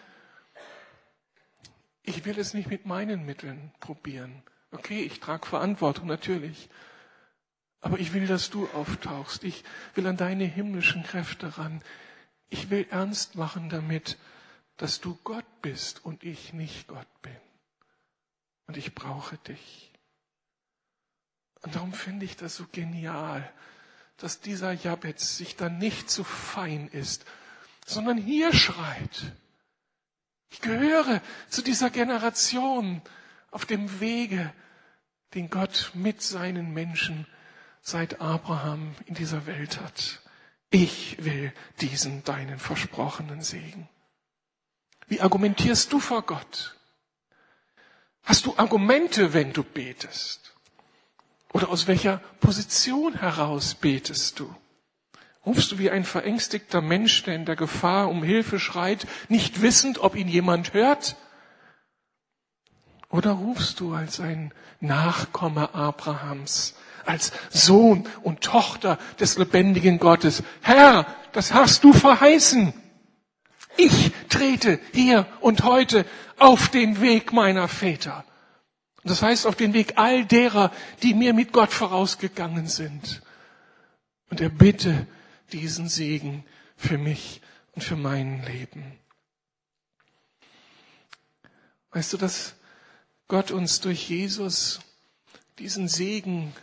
ich 2.04 2.26
will 2.26 2.38
es 2.38 2.54
nicht 2.54 2.70
mit 2.70 2.86
meinen 2.86 3.26
Mitteln 3.26 3.72
probieren. 3.80 4.44
Okay, 4.72 5.02
ich 5.02 5.20
trage 5.20 5.46
Verantwortung 5.46 6.08
natürlich. 6.08 6.70
Aber 7.80 8.00
ich 8.00 8.14
will, 8.14 8.28
dass 8.28 8.50
du 8.50 8.68
auftauchst. 8.74 9.44
Ich 9.44 9.64
will 9.94 10.06
an 10.08 10.18
deine 10.18 10.44
himmlischen 10.44 11.04
Kräfte 11.04 11.58
ran. 11.58 11.82
Ich 12.50 12.70
will 12.70 12.86
ernst 12.90 13.36
machen 13.36 13.70
damit, 13.70 14.18
dass 14.78 15.00
du 15.00 15.18
Gott 15.24 15.46
bist 15.62 16.04
und 16.04 16.24
ich 16.24 16.52
nicht 16.52 16.88
Gott 16.88 17.08
bin. 17.22 17.36
Und 18.68 18.76
ich 18.76 18.96
brauche 18.96 19.38
dich. 19.38 19.92
Und 21.62 21.76
darum 21.76 21.94
finde 21.94 22.26
ich 22.26 22.36
das 22.36 22.56
so 22.56 22.66
genial, 22.72 23.50
dass 24.18 24.40
dieser 24.40 24.72
Jabez 24.72 25.38
sich 25.38 25.56
dann 25.56 25.78
nicht 25.78 26.10
zu 26.10 26.24
fein 26.24 26.88
ist, 26.88 27.26
sondern 27.86 28.18
hier 28.18 28.54
schreit. 28.54 29.34
Ich 30.50 30.62
gehöre 30.62 31.22
zu 31.50 31.62
dieser 31.62 31.90
Generation 31.90 33.02
auf 33.52 33.66
dem 33.66 34.00
Wege, 34.00 34.54
den 35.34 35.50
Gott 35.50 35.92
mit 35.94 36.22
seinen 36.22 36.74
Menschen 36.74 37.28
seit 37.82 38.22
Abraham 38.22 38.96
in 39.06 39.16
dieser 39.16 39.46
Welt 39.46 39.80
hat. 39.82 40.22
Ich 40.72 41.24
will 41.24 41.54
diesen 41.82 42.24
deinen 42.24 42.58
versprochenen 42.58 43.42
Segen. 43.42 43.88
Wie 45.08 45.22
argumentierst 45.22 45.94
du 45.94 46.00
vor 46.00 46.24
Gott? 46.24 46.76
Hast 48.24 48.48
du 48.48 48.58
Argumente, 48.58 49.34
wenn 49.34 49.54
du 49.54 49.64
betest? 49.64 50.55
Oder 51.54 51.70
aus 51.70 51.88
welcher 51.88 52.22
Position 52.40 53.14
heraus 53.14 53.76
betest 53.76 54.40
du? 54.40 54.54
Rufst 55.46 55.72
du 55.72 55.78
wie 55.78 55.92
ein 55.92 56.04
verängstigter 56.04 56.82
Mensch, 56.82 57.24
der 57.24 57.36
in 57.36 57.46
der 57.46 57.56
Gefahr 57.56 58.10
um 58.10 58.24
Hilfe 58.24 58.60
schreit, 58.60 59.06
nicht 59.30 59.62
wissend, 59.62 60.00
ob 60.00 60.16
ihn 60.16 60.28
jemand 60.28 60.74
hört? 60.74 61.16
Oder 63.10 63.32
rufst 63.32 63.80
du 63.80 63.94
als 63.94 64.20
ein 64.20 64.54
Nachkomme 64.82 65.74
Abrahams, 65.74 66.74
als 67.06 67.32
Sohn 67.50 68.08
und 68.24 68.42
Tochter 68.42 68.98
des 69.20 69.38
lebendigen 69.38 70.00
Gottes, 70.00 70.44
Herr, 70.62 71.06
das 71.32 71.54
hast 71.54 71.84
du 71.84 71.94
verheißen. 71.94 72.74
Ich 73.78 74.12
trete 74.30 74.80
hier 74.94 75.26
und 75.42 75.64
heute 75.64 76.06
auf 76.38 76.70
den 76.70 77.02
Weg 77.02 77.34
meiner 77.34 77.68
Väter. 77.68 78.26
Das 79.06 79.22
heißt 79.22 79.46
auf 79.46 79.56
den 79.56 79.74
Weg 79.74 79.98
all 79.98 80.26
derer, 80.26 80.72
die 81.04 81.14
mir 81.14 81.34
mit 81.34 81.54
Gott 81.54 81.72
vorausgegangen 81.72 82.68
sind. 82.68 83.22
Und 84.32 84.42
er 84.42 84.50
bitte 84.50 85.06
diesen 85.52 85.88
Segen 85.88 86.44
für 86.76 86.98
mich 86.98 87.42
und 87.74 87.84
für 87.84 87.96
mein 87.96 88.44
Leben. 88.44 88.98
Weißt 91.92 92.14
du, 92.14 92.18
dass 92.18 92.56
Gott 93.28 93.52
uns 93.52 93.80
durch 93.80 94.10
Jesus 94.10 94.80
diesen 95.60 95.88
Segen 95.88 96.54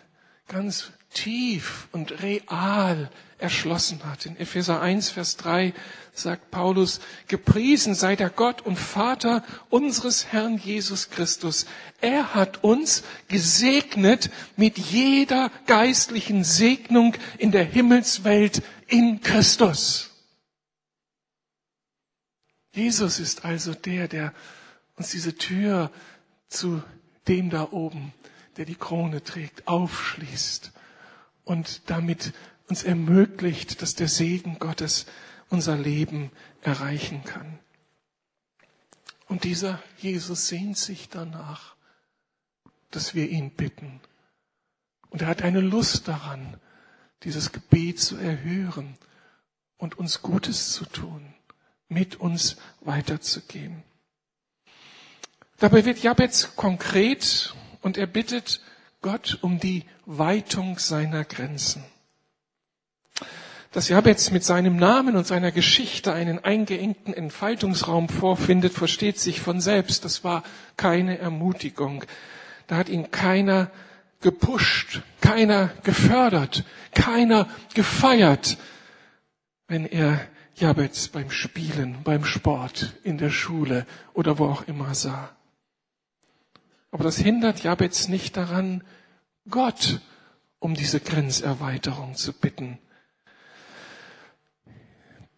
ganz 0.48 0.92
tief 1.12 1.88
und 1.92 2.22
real 2.22 3.10
erschlossen 3.38 4.04
hat. 4.04 4.24
In 4.24 4.36
Epheser 4.36 4.80
1, 4.80 5.10
Vers 5.10 5.36
3 5.36 5.74
sagt 6.14 6.50
Paulus, 6.50 7.00
gepriesen 7.26 7.94
sei 7.94 8.16
der 8.16 8.30
Gott 8.30 8.62
und 8.62 8.78
Vater 8.78 9.44
unseres 9.68 10.26
Herrn 10.26 10.58
Jesus 10.58 11.10
Christus. 11.10 11.66
Er 12.00 12.34
hat 12.34 12.62
uns 12.62 13.02
gesegnet 13.28 14.30
mit 14.56 14.78
jeder 14.78 15.50
geistlichen 15.66 16.44
Segnung 16.44 17.14
in 17.38 17.50
der 17.50 17.64
Himmelswelt 17.64 18.62
in 18.86 19.20
Christus. 19.20 20.10
Jesus 22.74 23.18
ist 23.18 23.44
also 23.44 23.74
der, 23.74 24.08
der 24.08 24.32
uns 24.96 25.10
diese 25.10 25.36
Tür 25.36 25.90
zu 26.48 26.82
dem 27.28 27.50
da 27.50 27.68
oben, 27.70 28.14
der 28.56 28.66
die 28.66 28.74
Krone 28.74 29.22
trägt, 29.22 29.66
aufschließt 29.66 30.72
und 31.44 31.90
damit 31.90 32.32
uns 32.68 32.84
ermöglicht, 32.84 33.82
dass 33.82 33.94
der 33.94 34.08
Segen 34.08 34.58
Gottes 34.58 35.06
unser 35.48 35.76
Leben 35.76 36.30
erreichen 36.62 37.24
kann. 37.24 37.58
Und 39.26 39.44
dieser 39.44 39.82
Jesus 39.98 40.48
sehnt 40.48 40.78
sich 40.78 41.08
danach, 41.08 41.74
dass 42.90 43.14
wir 43.14 43.28
ihn 43.28 43.50
bitten. 43.50 44.00
Und 45.10 45.22
er 45.22 45.28
hat 45.28 45.42
eine 45.42 45.60
Lust 45.60 46.08
daran, 46.08 46.58
dieses 47.22 47.52
Gebet 47.52 48.00
zu 48.00 48.16
erhören 48.16 48.96
und 49.76 49.98
uns 49.98 50.22
Gutes 50.22 50.72
zu 50.72 50.86
tun, 50.86 51.34
mit 51.88 52.16
uns 52.16 52.56
weiterzugehen. 52.80 53.82
Dabei 55.58 55.84
wird 55.84 56.02
Jabez 56.02 56.56
konkret 56.56 57.54
und 57.82 57.96
er 57.96 58.06
bittet 58.06 58.60
Gott 59.02 59.38
um 59.42 59.58
die 59.58 59.84
Weitung 60.06 60.78
seiner 60.78 61.24
Grenzen. 61.24 61.84
Dass 63.72 63.88
Jabez 63.88 64.30
mit 64.30 64.44
seinem 64.44 64.76
Namen 64.76 65.16
und 65.16 65.26
seiner 65.26 65.50
Geschichte 65.50 66.12
einen 66.12 66.38
eingeengten 66.38 67.12
Entfaltungsraum 67.12 68.08
vorfindet, 68.08 68.72
versteht 68.72 69.18
sich 69.18 69.40
von 69.40 69.60
selbst. 69.60 70.04
Das 70.04 70.24
war 70.24 70.44
keine 70.76 71.18
Ermutigung. 71.18 72.04
Da 72.68 72.76
hat 72.76 72.88
ihn 72.88 73.10
keiner 73.10 73.70
gepusht, 74.20 75.00
keiner 75.20 75.70
gefördert, 75.82 76.64
keiner 76.94 77.48
gefeiert, 77.74 78.56
wenn 79.68 79.84
er 79.84 80.20
Jabez 80.54 81.08
beim 81.08 81.30
Spielen, 81.30 82.02
beim 82.04 82.24
Sport, 82.24 82.92
in 83.02 83.18
der 83.18 83.30
Schule 83.30 83.86
oder 84.14 84.38
wo 84.38 84.46
auch 84.46 84.68
immer 84.68 84.94
sah. 84.94 85.30
Aber 86.92 87.02
das 87.02 87.18
hindert 87.18 87.64
Jabez 87.64 88.06
nicht 88.08 88.36
daran, 88.36 88.84
Gott 89.50 90.00
um 90.60 90.74
diese 90.74 91.00
Grenzerweiterung 91.00 92.14
zu 92.14 92.32
bitten. 92.32 92.78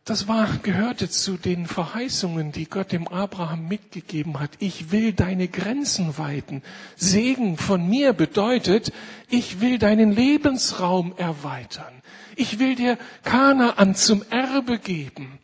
Das 0.04 0.28
war, 0.28 0.58
gehörte 0.62 1.08
zu 1.08 1.38
den 1.38 1.66
Verheißungen, 1.66 2.52
die 2.52 2.66
Gott 2.66 2.92
dem 2.92 3.08
Abraham 3.08 3.68
mitgegeben 3.68 4.38
hat. 4.38 4.50
Ich 4.58 4.92
will 4.92 5.14
deine 5.14 5.48
Grenzen 5.48 6.18
weiten. 6.18 6.62
Segen 6.94 7.56
von 7.56 7.88
mir 7.88 8.12
bedeutet, 8.12 8.92
ich 9.30 9.62
will 9.62 9.78
deinen 9.78 10.12
Lebensraum 10.12 11.14
erweitern. 11.16 12.02
Ich 12.36 12.58
will 12.58 12.74
dir 12.74 12.98
Kanaan 13.22 13.94
zum 13.94 14.22
Erbe 14.28 14.78
geben. 14.78 15.38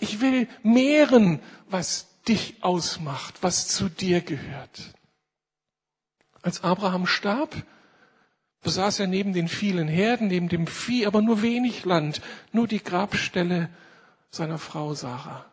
Ich 0.00 0.20
will 0.20 0.48
mehren, 0.64 1.38
was 1.70 2.08
dich 2.26 2.56
ausmacht, 2.62 3.34
was 3.42 3.68
zu 3.68 3.88
dir 3.88 4.20
gehört. 4.20 4.95
Als 6.46 6.62
Abraham 6.62 7.08
starb, 7.08 7.56
besaß 8.62 9.00
er 9.00 9.08
neben 9.08 9.32
den 9.32 9.48
vielen 9.48 9.88
Herden, 9.88 10.28
neben 10.28 10.48
dem 10.48 10.68
Vieh, 10.68 11.04
aber 11.04 11.20
nur 11.20 11.42
wenig 11.42 11.84
Land, 11.84 12.20
nur 12.52 12.68
die 12.68 12.80
Grabstelle 12.80 13.68
seiner 14.30 14.58
Frau 14.58 14.94
Sarah. 14.94 15.44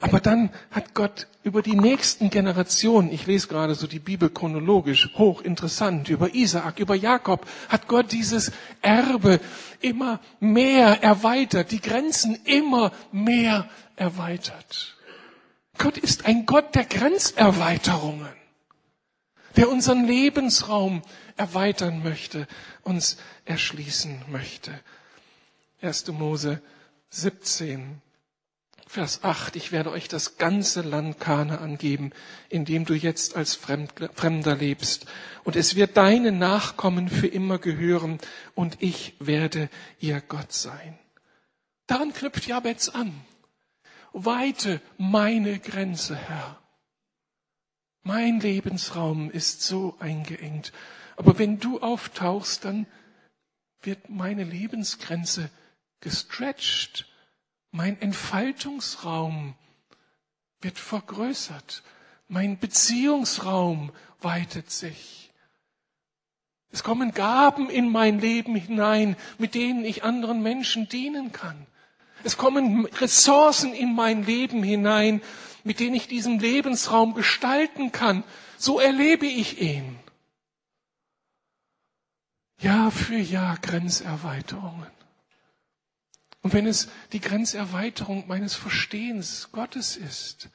Aber 0.00 0.20
dann 0.20 0.48
hat 0.70 0.94
Gott 0.94 1.26
über 1.42 1.60
die 1.60 1.76
nächsten 1.76 2.30
Generationen, 2.30 3.12
ich 3.12 3.26
lese 3.26 3.48
gerade 3.48 3.74
so 3.74 3.86
die 3.86 3.98
Bibel 3.98 4.30
chronologisch, 4.30 5.10
hochinteressant, 5.18 6.08
über 6.08 6.34
Isaak, 6.34 6.78
über 6.78 6.94
Jakob, 6.94 7.46
hat 7.68 7.86
Gott 7.86 8.12
dieses 8.12 8.50
Erbe 8.80 9.40
immer 9.82 10.20
mehr 10.40 11.02
erweitert, 11.02 11.70
die 11.70 11.82
Grenzen 11.82 12.38
immer 12.46 12.92
mehr 13.12 13.68
erweitert. 13.96 14.96
Gott 15.76 15.98
ist 15.98 16.24
ein 16.24 16.46
Gott 16.46 16.74
der 16.74 16.86
Grenzerweiterungen, 16.86 18.32
der 19.56 19.68
unseren 19.68 20.06
Lebensraum 20.06 21.02
erweitern 21.36 22.02
möchte, 22.02 22.46
uns 22.82 23.16
erschließen 23.44 24.22
möchte. 24.30 24.72
1. 25.80 26.08
Mose 26.08 26.62
17, 27.10 28.00
Vers 28.86 29.24
8. 29.24 29.56
Ich 29.56 29.72
werde 29.72 29.90
euch 29.90 30.08
das 30.08 30.36
ganze 30.38 30.82
Land 30.82 31.18
Kana 31.18 31.58
angeben, 31.58 32.12
in 32.48 32.64
dem 32.64 32.84
du 32.84 32.94
jetzt 32.94 33.36
als 33.36 33.54
Fremder 33.56 34.56
lebst. 34.56 35.06
Und 35.42 35.56
es 35.56 35.74
wird 35.74 35.96
deine 35.96 36.32
Nachkommen 36.32 37.08
für 37.08 37.26
immer 37.26 37.58
gehören 37.58 38.18
und 38.54 38.76
ich 38.80 39.14
werde 39.18 39.68
ihr 39.98 40.20
Gott 40.20 40.52
sein. 40.52 40.98
Daran 41.86 42.12
knüpft 42.12 42.46
Jabez 42.46 42.88
an. 42.88 43.12
Weite 44.12 44.80
meine 44.96 45.58
Grenze, 45.58 46.14
Herr. 46.14 46.63
Mein 48.04 48.38
Lebensraum 48.38 49.30
ist 49.30 49.62
so 49.62 49.96
eingeengt. 49.98 50.72
Aber 51.16 51.38
wenn 51.38 51.58
du 51.58 51.80
auftauchst, 51.80 52.66
dann 52.66 52.86
wird 53.80 54.10
meine 54.10 54.44
Lebensgrenze 54.44 55.50
gestretched. 56.00 57.06
Mein 57.70 58.00
Entfaltungsraum 58.00 59.54
wird 60.60 60.78
vergrößert. 60.78 61.82
Mein 62.28 62.58
Beziehungsraum 62.58 63.90
weitet 64.20 64.70
sich. 64.70 65.32
Es 66.70 66.82
kommen 66.82 67.12
Gaben 67.12 67.70
in 67.70 67.88
mein 67.88 68.20
Leben 68.20 68.54
hinein, 68.54 69.16
mit 69.38 69.54
denen 69.54 69.84
ich 69.84 70.04
anderen 70.04 70.42
Menschen 70.42 70.88
dienen 70.90 71.32
kann. 71.32 71.66
Es 72.22 72.36
kommen 72.36 72.84
Ressourcen 72.86 73.72
in 73.72 73.94
mein 73.94 74.24
Leben 74.24 74.62
hinein, 74.62 75.22
mit 75.64 75.80
denen 75.80 75.94
ich 75.94 76.06
diesen 76.06 76.38
Lebensraum 76.38 77.14
gestalten 77.14 77.90
kann. 77.90 78.22
So 78.58 78.78
erlebe 78.78 79.26
ich 79.26 79.60
ihn. 79.60 79.98
Jahr 82.58 82.90
für 82.90 83.16
Jahr 83.16 83.58
Grenzerweiterungen. 83.58 84.90
Und 86.42 86.52
wenn 86.52 86.66
es 86.66 86.88
die 87.12 87.20
Grenzerweiterung 87.20 88.28
meines 88.28 88.54
Verstehens 88.54 89.50
Gottes 89.50 89.96
ist, 89.96 90.50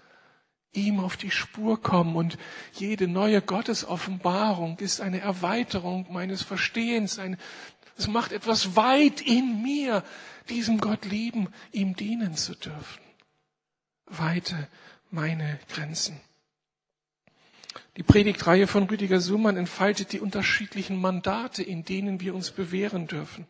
ihm 0.72 1.00
auf 1.00 1.18
die 1.18 1.32
Spur 1.32 1.82
kommen 1.82 2.16
und 2.16 2.38
jede 2.74 3.08
neue 3.08 3.42
Gottesoffenbarung 3.42 4.78
ist 4.78 5.02
eine 5.02 5.20
Erweiterung 5.20 6.06
meines 6.12 6.44
Verstehens. 6.44 7.20
es 7.98 8.08
macht 8.08 8.32
etwas 8.32 8.76
weit 8.76 9.22
in 9.22 9.64
mir, 9.64 10.04
diesem 10.50 10.80
Gott 10.80 11.06
lieben, 11.06 11.50
ihm 11.72 11.96
dienen 11.96 12.36
zu 12.36 12.54
dürfen. 12.56 13.02
Weite 14.06 14.68
meine 15.12 15.60
Grenzen. 15.74 16.20
Die 17.98 18.04
Predigtreihe 18.04 18.68
von 18.68 18.84
Rüdiger 18.84 19.20
Sumann 19.20 19.58
entfaltet 19.58 20.14
die 20.14 20.20
unterschiedlichen 20.20 21.00
Mandate, 21.00 21.64
in 21.64 21.84
denen 21.84 22.22
wir 22.22 22.34
uns 22.34 22.52
bewähren 22.52 23.08
dürfen. 23.08 23.46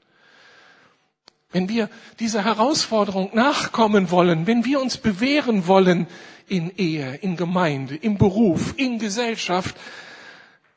Wenn 1.51 1.67
wir 1.67 1.89
dieser 2.19 2.43
Herausforderung 2.43 3.31
nachkommen 3.33 4.11
wollen, 4.11 4.45
wenn 4.47 4.65
wir 4.65 4.79
uns 4.81 4.97
bewähren 4.97 5.67
wollen 5.67 6.07
in 6.47 6.71
Ehe, 6.77 7.15
in 7.15 7.37
Gemeinde, 7.37 7.95
im 7.95 8.17
Beruf, 8.17 8.75
in 8.77 8.99
Gesellschaft, 8.99 9.75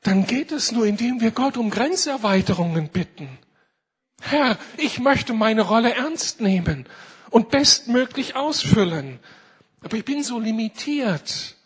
dann 0.03 0.27
geht 0.27 0.51
es 0.51 0.73
nur, 0.73 0.87
indem 0.87 1.21
wir 1.21 1.31
Gott 1.31 1.57
um 1.57 1.71
Grenzerweiterungen 1.71 2.89
bitten. 2.89 3.29
Herr, 4.21 4.59
ich 4.77 4.99
möchte 4.99 5.33
meine 5.33 5.63
Rolle 5.63 5.95
ernst 5.95 6.41
nehmen 6.41 6.87
und 7.31 7.51
bestmöglich 7.51 8.35
ausfüllen. 8.35 9.19
Aber 9.83 9.97
ich 9.97 10.05
bin 10.05 10.23
so 10.23 10.39
limitiert 10.39 11.57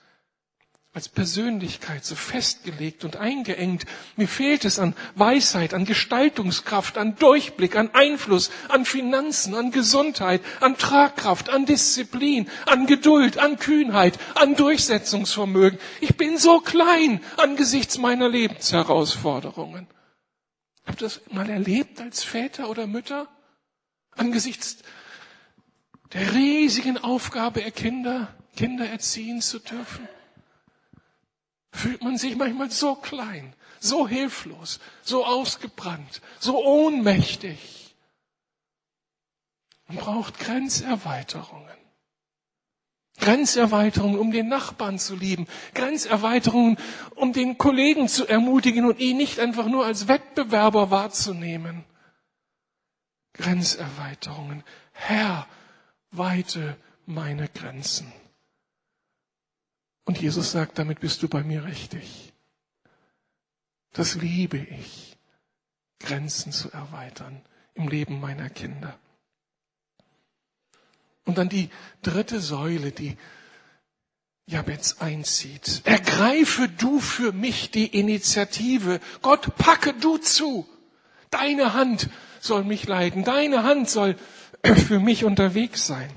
als 0.97 1.11
Persönlichkeit 1.11 2.07
so 2.07 2.15
festgelegt 2.15 3.05
und 3.05 3.17
eingeengt. 3.17 3.85
Mir 4.17 4.27
fehlt 4.27 4.65
es 4.65 4.79
an 4.79 4.95
Weisheit, 5.15 5.75
an 5.75 5.85
Gestaltungskraft, 5.85 6.97
an 6.97 7.17
Durchblick, 7.17 7.77
an 7.77 7.91
Einfluss, 7.93 8.51
an 8.71 8.87
Finanzen, 8.87 9.55
an 9.55 9.73
Gesundheit, 9.73 10.41
an 10.61 10.79
Tragkraft, 10.79 11.51
an 11.51 11.67
Disziplin, 11.67 12.49
an 12.65 12.87
Geduld, 12.87 13.37
an 13.37 13.59
Kühnheit, 13.59 14.19
an 14.37 14.57
Durchsetzungsvermögen. 14.57 15.79
Ich 16.01 16.17
bin 16.17 16.39
so 16.39 16.61
klein 16.61 17.23
angesichts 17.37 17.99
meiner 17.99 18.31
Lebensherausforderungen. 18.31 19.87
Habt 20.87 21.03
ihr 21.03 21.09
das 21.09 21.21
mal 21.31 21.51
erlebt 21.51 22.01
als 22.01 22.25
Väter 22.25 22.71
oder 22.71 22.87
Mütter? 22.87 23.29
Angesichts 24.13 24.79
der 26.13 26.35
riesigen 26.35 26.99
Aufgabe, 26.99 27.61
Kinder, 27.71 28.35
Kinder 28.55 28.89
erziehen 28.89 29.41
zu 29.41 29.59
dürfen? 29.59 30.09
fühlt 31.77 32.03
man 32.03 32.17
sich 32.17 32.37
manchmal 32.37 32.71
so 32.71 32.95
klein, 32.95 33.55
so 33.79 34.09
hilflos, 34.09 34.81
so 35.03 35.25
ausgebrannt, 35.25 36.23
so 36.41 36.65
ohnmächtig. 36.65 37.95
Man 39.87 39.99
braucht 39.99 40.41
Grenzerweiterungen. 40.41 41.77
Grenzerweiterungen, 43.19 44.19
um 44.19 44.31
den 44.31 44.49
Nachbarn 44.49 44.99
zu 44.99 45.17
lieben. 45.17 45.47
Grenzerweiterungen, 45.75 46.77
um 47.15 47.33
den 47.33 47.57
Kollegen 47.57 48.09
zu 48.09 48.27
ermutigen 48.27 48.85
und 48.85 48.99
ihn 48.99 49.17
nicht 49.17 49.39
einfach 49.39 49.67
nur 49.67 49.87
als 49.87 50.09
Wettbewerber 50.09 50.91
wahrzunehmen. 50.91 51.85
Grenzerweiterungen. 53.35 54.65
Herr, 54.93 55.47
weite 56.19 56.77
meine 57.07 57.49
Grenzen. 57.49 58.13
Und 60.05 60.21
Jesus 60.21 60.53
sagt, 60.53 60.79
damit 60.79 61.01
bist 61.01 61.23
du 61.23 61.29
bei 61.29 61.43
mir 61.43 61.65
richtig. 61.65 62.33
Das 63.93 64.15
liebe 64.15 64.59
ich, 64.59 65.17
Grenzen 65.99 66.53
zu 66.53 66.71
erweitern 66.71 67.41
im 67.75 67.89
Leben 67.89 68.21
meiner 68.21 68.51
Kinder. 68.51 68.99
Und 71.25 71.39
dann 71.39 71.49
die 71.49 71.71
dritte 72.03 72.41
Säule, 72.41 72.93
die 72.93 73.17
Jabez 74.47 74.99
einzieht. 75.01 75.83
Ergreife 75.85 76.69
du 76.69 77.01
für 77.01 77.33
mich 77.33 77.73
die 77.73 77.87
Initiative. 77.99 79.01
Gott, 79.23 79.57
packe 79.57 79.93
du 79.93 80.19
zu. 80.19 80.69
Deine 81.31 81.75
Hand 81.75 82.09
soll 82.41 82.63
mich 82.63 82.87
leiten. 82.87 83.25
Deine 83.25 83.65
Hand 83.65 83.91
soll 83.91 84.17
für 84.75 84.99
mich 84.99 85.25
unterwegs 85.25 85.87
sein. 85.87 86.11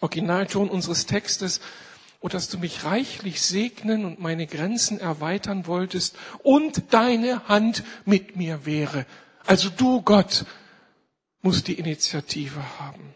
Originalton 0.00 0.68
unseres 0.68 1.06
Textes 1.06 1.60
und 2.20 2.34
dass 2.34 2.48
du 2.48 2.58
mich 2.58 2.84
reichlich 2.84 3.42
segnen 3.42 4.04
und 4.04 4.20
meine 4.20 4.46
Grenzen 4.46 5.00
erweitern 5.00 5.66
wolltest 5.66 6.16
und 6.42 6.92
deine 6.92 7.48
Hand 7.48 7.84
mit 8.04 8.36
mir 8.36 8.66
wäre. 8.66 9.06
Also 9.46 9.70
du, 9.70 10.02
Gott, 10.02 10.44
musst 11.42 11.68
die 11.68 11.74
Initiative 11.74 12.78
haben. 12.78 13.14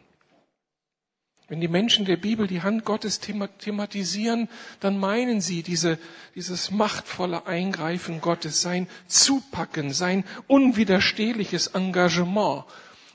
Wenn 1.48 1.60
die 1.60 1.68
Menschen 1.68 2.06
der 2.06 2.16
Bibel 2.16 2.46
die 2.46 2.62
Hand 2.62 2.86
Gottes 2.86 3.20
thematisieren, 3.20 4.48
dann 4.80 4.98
meinen 4.98 5.42
sie 5.42 5.62
diese, 5.62 5.98
dieses 6.34 6.70
machtvolle 6.70 7.46
Eingreifen 7.46 8.22
Gottes, 8.22 8.62
sein 8.62 8.88
Zupacken, 9.06 9.92
sein 9.92 10.24
unwiderstehliches 10.46 11.66
Engagement. 11.66 12.64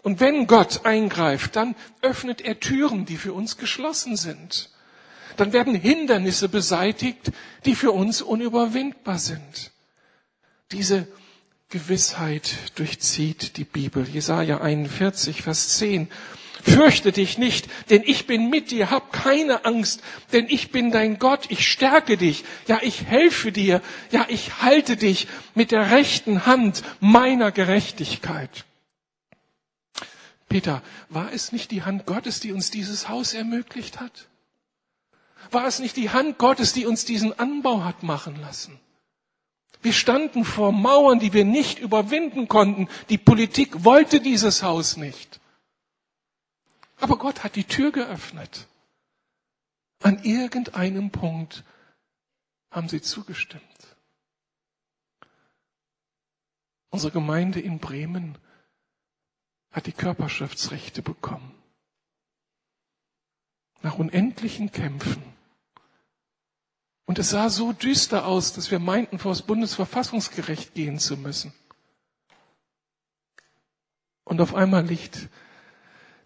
Und 0.07 0.21
wenn 0.21 0.47
Gott 0.47 0.85
eingreift, 0.85 1.57
dann 1.57 1.75
öffnet 2.01 2.39
er 2.39 2.61
Türen, 2.61 3.05
die 3.05 3.17
für 3.17 3.33
uns 3.33 3.57
geschlossen 3.57 4.15
sind 4.15 4.69
dann 5.37 5.53
werden 5.53 5.75
Hindernisse 5.75 6.49
beseitigt, 6.49 7.31
die 7.65 7.75
für 7.75 7.91
uns 7.91 8.21
unüberwindbar 8.21 9.19
sind. 9.19 9.71
Diese 10.71 11.07
Gewissheit 11.69 12.55
durchzieht 12.75 13.57
die 13.57 13.63
Bibel. 13.63 14.07
Jesaja 14.07 14.59
41, 14.59 15.43
Vers 15.43 15.77
10. 15.77 16.09
Fürchte 16.63 17.11
dich 17.11 17.37
nicht, 17.37 17.67
denn 17.89 18.01
ich 18.03 18.25
bin 18.25 18.49
mit 18.49 18.71
dir, 18.71 18.89
hab 18.89 19.13
keine 19.13 19.63
Angst, 19.63 20.01
denn 20.33 20.47
ich 20.49 20.71
bin 20.71 20.91
dein 20.91 21.19
Gott, 21.19 21.45
ich 21.49 21.65
stärke 21.67 22.17
dich, 22.17 22.43
ja, 22.67 22.79
ich 22.81 23.05
helfe 23.05 23.51
dir, 23.51 23.81
ja, 24.11 24.25
ich 24.27 24.61
halte 24.61 24.97
dich 24.97 25.27
mit 25.53 25.71
der 25.71 25.91
rechten 25.91 26.45
Hand 26.45 26.83
meiner 26.99 27.51
Gerechtigkeit. 27.51 28.65
Peter, 30.49 30.81
war 31.09 31.31
es 31.33 31.51
nicht 31.51 31.71
die 31.71 31.83
Hand 31.83 32.05
Gottes, 32.05 32.39
die 32.39 32.53
uns 32.53 32.71
dieses 32.71 33.09
Haus 33.09 33.33
ermöglicht 33.33 33.99
hat? 33.99 34.27
War 35.51 35.65
es 35.65 35.79
nicht 35.79 35.95
die 35.95 36.09
Hand 36.09 36.37
Gottes, 36.37 36.73
die 36.73 36.85
uns 36.85 37.05
diesen 37.05 37.37
Anbau 37.37 37.83
hat 37.83 38.03
machen 38.03 38.39
lassen? 38.39 38.79
Wir 39.81 39.93
standen 39.93 40.43
vor 40.43 40.71
Mauern, 40.71 41.19
die 41.19 41.33
wir 41.33 41.45
nicht 41.45 41.79
überwinden 41.79 42.47
konnten. 42.47 42.87
Die 43.09 43.17
Politik 43.17 43.83
wollte 43.83 44.19
dieses 44.19 44.63
Haus 44.63 44.97
nicht. 44.97 45.39
Aber 46.99 47.17
Gott 47.17 47.43
hat 47.43 47.55
die 47.55 47.63
Tür 47.63 47.91
geöffnet. 47.91 48.67
An 50.01 50.23
irgendeinem 50.23 51.11
Punkt 51.11 51.63
haben 52.71 52.89
sie 52.89 53.01
zugestimmt. 53.01 53.63
Unsere 56.89 57.11
Gemeinde 57.11 57.59
in 57.59 57.79
Bremen 57.79 58.37
hat 59.77 59.85
die 59.85 59.93
Körperschaftsrechte 59.93 61.01
bekommen. 61.01 61.53
Nach 63.81 63.97
unendlichen 63.97 64.71
Kämpfen 64.71 65.23
und 67.07 67.19
es 67.19 67.29
sah 67.29 67.49
so 67.49 67.71
düster 67.71 68.27
aus, 68.27 68.51
dass 68.51 68.69
wir 68.69 68.79
meinten, 68.79 69.17
vor 69.17 69.31
das 69.31 69.41
Bundesverfassungsgericht 69.41 70.73
gehen 70.73 70.99
zu 70.99 71.15
müssen. 71.15 71.53
Und 74.25 74.41
auf 74.41 74.53
einmal 74.53 74.85
liegt 74.85 75.29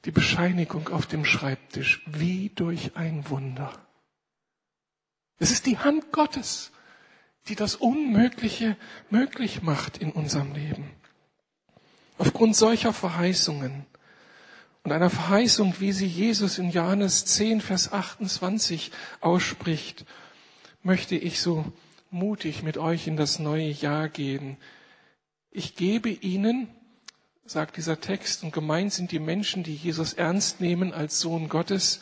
die 0.05 0.11
Bescheinigung 0.11 0.89
auf 0.89 1.05
dem 1.05 1.23
Schreibtisch, 1.23 2.01
wie 2.07 2.49
durch 2.49 2.95
ein 2.95 3.29
Wunder. 3.29 3.71
Es 5.37 5.51
ist 5.51 5.67
die 5.67 5.77
Hand 5.77 6.11
Gottes, 6.11 6.71
die 7.47 7.55
das 7.55 7.75
Unmögliche 7.75 8.75
möglich 9.11 9.61
macht 9.61 9.97
in 9.97 10.11
unserem 10.11 10.53
Leben. 10.53 10.89
Aufgrund 12.21 12.55
solcher 12.55 12.93
Verheißungen 12.93 13.87
und 14.83 14.91
einer 14.91 15.09
Verheißung, 15.09 15.73
wie 15.79 15.91
sie 15.91 16.05
Jesus 16.05 16.59
in 16.59 16.69
Johannes 16.69 17.25
10, 17.25 17.61
Vers 17.61 17.91
28 17.91 18.91
ausspricht, 19.21 20.05
möchte 20.83 21.15
ich 21.15 21.41
so 21.41 21.65
mutig 22.11 22.61
mit 22.61 22.77
euch 22.77 23.07
in 23.07 23.17
das 23.17 23.39
neue 23.39 23.71
Jahr 23.71 24.07
gehen. 24.07 24.57
Ich 25.49 25.75
gebe 25.75 26.09
ihnen, 26.09 26.67
sagt 27.47 27.77
dieser 27.77 27.99
Text, 27.99 28.43
und 28.43 28.53
gemeint 28.53 28.93
sind 28.93 29.11
die 29.11 29.17
Menschen, 29.17 29.63
die 29.63 29.73
Jesus 29.73 30.13
ernst 30.13 30.61
nehmen 30.61 30.93
als 30.93 31.19
Sohn 31.21 31.49
Gottes, 31.49 32.01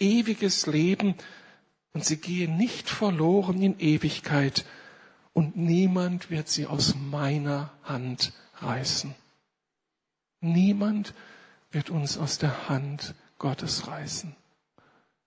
ewiges 0.00 0.64
Leben, 0.64 1.14
und 1.92 2.06
sie 2.06 2.16
gehen 2.16 2.56
nicht 2.56 2.88
verloren 2.88 3.60
in 3.60 3.78
Ewigkeit, 3.78 4.64
und 5.34 5.58
niemand 5.58 6.30
wird 6.30 6.48
sie 6.48 6.64
aus 6.64 6.94
meiner 6.94 7.70
Hand 7.84 8.32
reißen. 8.62 9.14
Niemand 10.40 11.14
wird 11.70 11.90
uns 11.90 12.16
aus 12.16 12.38
der 12.38 12.68
Hand 12.68 13.14
Gottes 13.38 13.86
reißen. 13.86 14.34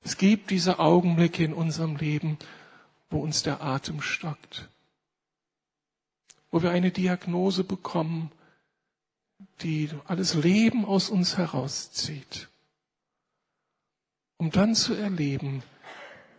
Es 0.03 0.17
gibt 0.17 0.49
diese 0.49 0.79
Augenblicke 0.79 1.43
in 1.43 1.53
unserem 1.53 1.95
Leben, 1.95 2.37
wo 3.09 3.19
uns 3.19 3.43
der 3.43 3.61
Atem 3.61 4.01
stockt, 4.01 4.69
wo 6.49 6.63
wir 6.63 6.71
eine 6.71 6.91
Diagnose 6.91 7.63
bekommen, 7.63 8.31
die 9.61 9.89
alles 10.05 10.33
Leben 10.33 10.85
aus 10.85 11.09
uns 11.09 11.37
herauszieht, 11.37 12.49
um 14.37 14.49
dann 14.49 14.75
zu 14.75 14.93
erleben, 14.93 15.61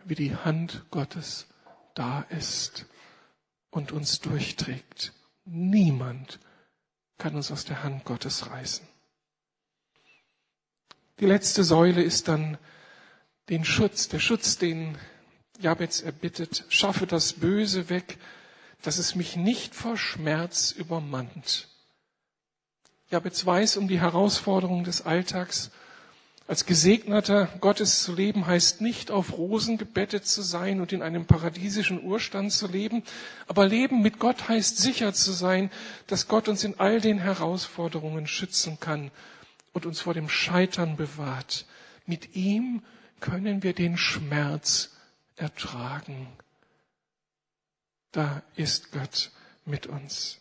wie 0.05 0.15
die 0.15 0.35
Hand 0.35 0.83
Gottes 0.91 1.47
da 1.93 2.21
ist 2.29 2.85
und 3.69 3.91
uns 3.91 4.19
durchträgt. 4.19 5.13
Niemand 5.45 6.39
kann 7.23 7.37
uns 7.37 7.51
aus 7.51 7.63
der 7.63 7.83
Hand 7.83 8.03
Gottes 8.03 8.49
reißen. 8.49 8.85
Die 11.21 11.25
letzte 11.25 11.63
Säule 11.63 12.03
ist 12.03 12.27
dann 12.27 12.57
den 13.47 13.63
Schutz, 13.63 14.09
der 14.09 14.19
Schutz, 14.19 14.57
den 14.57 14.97
Jabez 15.57 16.01
erbittet. 16.01 16.65
Schaffe 16.67 17.07
das 17.07 17.31
Böse 17.31 17.87
weg, 17.87 18.17
dass 18.81 18.97
es 18.97 19.15
mich 19.15 19.37
nicht 19.37 19.73
vor 19.73 19.95
Schmerz 19.95 20.71
übermannt. 20.71 21.69
Jabez 23.09 23.45
weiß 23.45 23.77
um 23.77 23.87
die 23.87 24.01
Herausforderung 24.01 24.83
des 24.83 25.05
Alltags. 25.05 25.71
Als 26.53 26.67
Gesegneter 26.67 27.47
Gottes 27.61 28.03
zu 28.03 28.13
leben 28.13 28.45
heißt 28.45 28.79
nicht 28.79 29.09
auf 29.09 29.33
Rosen 29.39 29.79
gebettet 29.79 30.27
zu 30.27 30.43
sein 30.43 30.81
und 30.81 30.93
in 30.93 31.01
einem 31.01 31.25
paradiesischen 31.25 32.03
Urstand 32.03 32.51
zu 32.51 32.67
leben, 32.67 33.01
aber 33.47 33.65
Leben 33.65 34.03
mit 34.03 34.19
Gott 34.19 34.49
heißt 34.49 34.77
sicher 34.77 35.15
zu 35.15 35.31
sein, 35.31 35.71
dass 36.05 36.27
Gott 36.27 36.47
uns 36.47 36.63
in 36.63 36.79
all 36.79 37.01
den 37.01 37.17
Herausforderungen 37.17 38.27
schützen 38.27 38.79
kann 38.79 39.09
und 39.71 39.87
uns 39.87 40.01
vor 40.01 40.13
dem 40.13 40.29
Scheitern 40.29 40.95
bewahrt. 40.95 41.65
Mit 42.05 42.35
ihm 42.35 42.83
können 43.19 43.63
wir 43.63 43.73
den 43.73 43.97
Schmerz 43.97 44.91
ertragen. 45.37 46.27
Da 48.11 48.43
ist 48.55 48.91
Gott 48.91 49.31
mit 49.65 49.87
uns. 49.87 50.37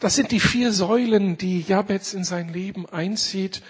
Das 0.00 0.16
sind 0.16 0.32
die 0.32 0.40
vier 0.40 0.72
Säulen, 0.72 1.38
die 1.38 1.60
Jabez 1.60 2.12
in 2.12 2.24
sein 2.24 2.52
Leben 2.52 2.88
einzieht. 2.88 3.62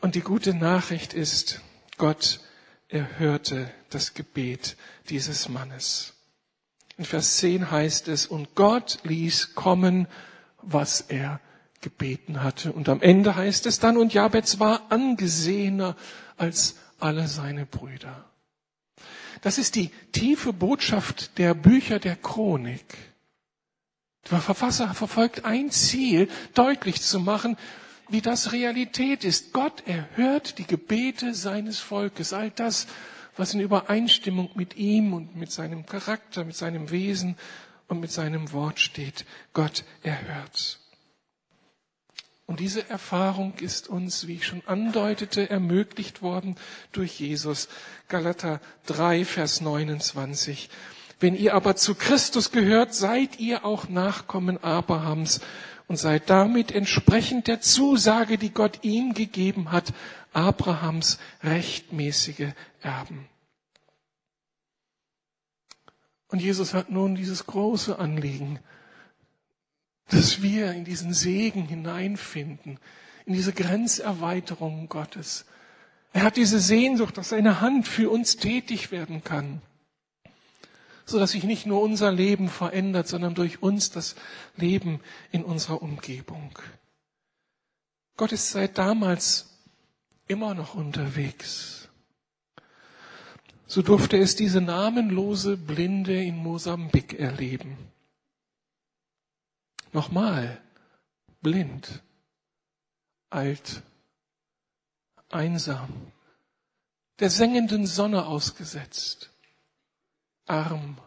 Und 0.00 0.14
die 0.14 0.20
gute 0.20 0.54
Nachricht 0.54 1.14
ist, 1.14 1.60
Gott 1.96 2.40
erhörte 2.88 3.70
das 3.90 4.14
Gebet 4.14 4.76
dieses 5.08 5.48
Mannes. 5.48 6.14
In 6.96 7.04
Vers 7.04 7.38
10 7.38 7.70
heißt 7.70 8.08
es, 8.08 8.26
und 8.26 8.54
Gott 8.54 8.98
ließ 9.04 9.54
kommen, 9.54 10.06
was 10.62 11.02
er 11.02 11.40
gebeten 11.80 12.42
hatte. 12.42 12.72
Und 12.72 12.88
am 12.88 13.02
Ende 13.02 13.36
heißt 13.36 13.66
es 13.66 13.78
dann, 13.78 13.96
und 13.96 14.14
Jabez 14.14 14.58
war 14.58 14.90
angesehener 14.90 15.96
als 16.36 16.76
alle 16.98 17.28
seine 17.28 17.66
Brüder. 17.66 18.24
Das 19.42 19.58
ist 19.58 19.74
die 19.74 19.90
tiefe 20.12 20.52
Botschaft 20.52 21.38
der 21.38 21.54
Bücher 21.54 21.98
der 21.98 22.16
Chronik. 22.16 22.96
Der 24.30 24.40
Verfasser 24.40 24.92
verfolgt 24.94 25.44
ein 25.44 25.70
Ziel, 25.70 26.28
deutlich 26.54 27.02
zu 27.02 27.20
machen, 27.20 27.56
wie 28.08 28.20
das 28.20 28.52
Realität 28.52 29.24
ist. 29.24 29.52
Gott 29.52 29.86
erhört 29.86 30.58
die 30.58 30.66
Gebete 30.66 31.34
seines 31.34 31.78
Volkes, 31.78 32.32
all 32.32 32.50
das, 32.50 32.86
was 33.36 33.54
in 33.54 33.60
Übereinstimmung 33.60 34.50
mit 34.54 34.76
ihm 34.76 35.12
und 35.12 35.36
mit 35.36 35.52
seinem 35.52 35.86
Charakter, 35.86 36.44
mit 36.44 36.56
seinem 36.56 36.90
Wesen 36.90 37.36
und 37.88 38.00
mit 38.00 38.10
seinem 38.10 38.52
Wort 38.52 38.80
steht. 38.80 39.24
Gott 39.52 39.84
erhört. 40.02 40.78
Und 42.46 42.60
diese 42.60 42.88
Erfahrung 42.88 43.54
ist 43.58 43.88
uns, 43.88 44.28
wie 44.28 44.34
ich 44.34 44.46
schon 44.46 44.62
andeutete, 44.66 45.50
ermöglicht 45.50 46.22
worden 46.22 46.54
durch 46.92 47.18
Jesus. 47.18 47.68
Galater 48.08 48.60
3, 48.86 49.24
Vers 49.24 49.60
29. 49.60 50.70
Wenn 51.18 51.34
ihr 51.34 51.54
aber 51.54 51.74
zu 51.74 51.96
Christus 51.96 52.52
gehört, 52.52 52.94
seid 52.94 53.40
ihr 53.40 53.64
auch 53.64 53.88
Nachkommen 53.88 54.62
Abrahams 54.62 55.40
und 55.88 55.96
seid 55.96 56.28
damit 56.30 56.72
entsprechend 56.72 57.46
der 57.46 57.60
Zusage, 57.60 58.38
die 58.38 58.50
Gott 58.50 58.80
ihm 58.82 59.14
gegeben 59.14 59.70
hat, 59.70 59.92
Abrahams 60.32 61.18
rechtmäßige 61.42 62.52
Erben. 62.82 63.28
Und 66.28 66.42
Jesus 66.42 66.74
hat 66.74 66.90
nun 66.90 67.14
dieses 67.14 67.46
große 67.46 67.98
Anliegen, 67.98 68.58
dass 70.08 70.42
wir 70.42 70.72
in 70.72 70.84
diesen 70.84 71.14
Segen 71.14 71.66
hineinfinden, 71.66 72.78
in 73.24 73.32
diese 73.34 73.52
Grenzerweiterung 73.52 74.88
Gottes. 74.88 75.46
Er 76.12 76.22
hat 76.22 76.36
diese 76.36 76.60
Sehnsucht, 76.60 77.16
dass 77.16 77.30
seine 77.30 77.60
Hand 77.60 77.86
für 77.86 78.10
uns 78.10 78.36
tätig 78.36 78.90
werden 78.90 79.22
kann 79.22 79.62
so 81.06 81.20
dass 81.20 81.30
sich 81.30 81.44
nicht 81.44 81.66
nur 81.66 81.80
unser 81.80 82.10
Leben 82.10 82.48
verändert, 82.48 83.06
sondern 83.06 83.34
durch 83.34 83.62
uns 83.62 83.90
das 83.90 84.16
Leben 84.56 85.00
in 85.30 85.44
unserer 85.44 85.80
Umgebung. 85.80 86.58
Gott 88.16 88.32
ist 88.32 88.50
seit 88.50 88.76
damals 88.76 89.56
immer 90.26 90.54
noch 90.54 90.74
unterwegs. 90.74 91.88
So 93.68 93.82
durfte 93.82 94.16
es 94.16 94.34
diese 94.34 94.60
namenlose 94.60 95.56
Blinde 95.56 96.20
in 96.22 96.36
Mosambik 96.36 97.18
erleben. 97.18 97.76
Nochmal, 99.92 100.60
blind, 101.40 102.02
alt, 103.30 103.82
einsam, 105.30 105.88
der 107.20 107.30
sengenden 107.30 107.86
Sonne 107.86 108.26
ausgesetzt 108.26 109.30
arm 110.46 110.98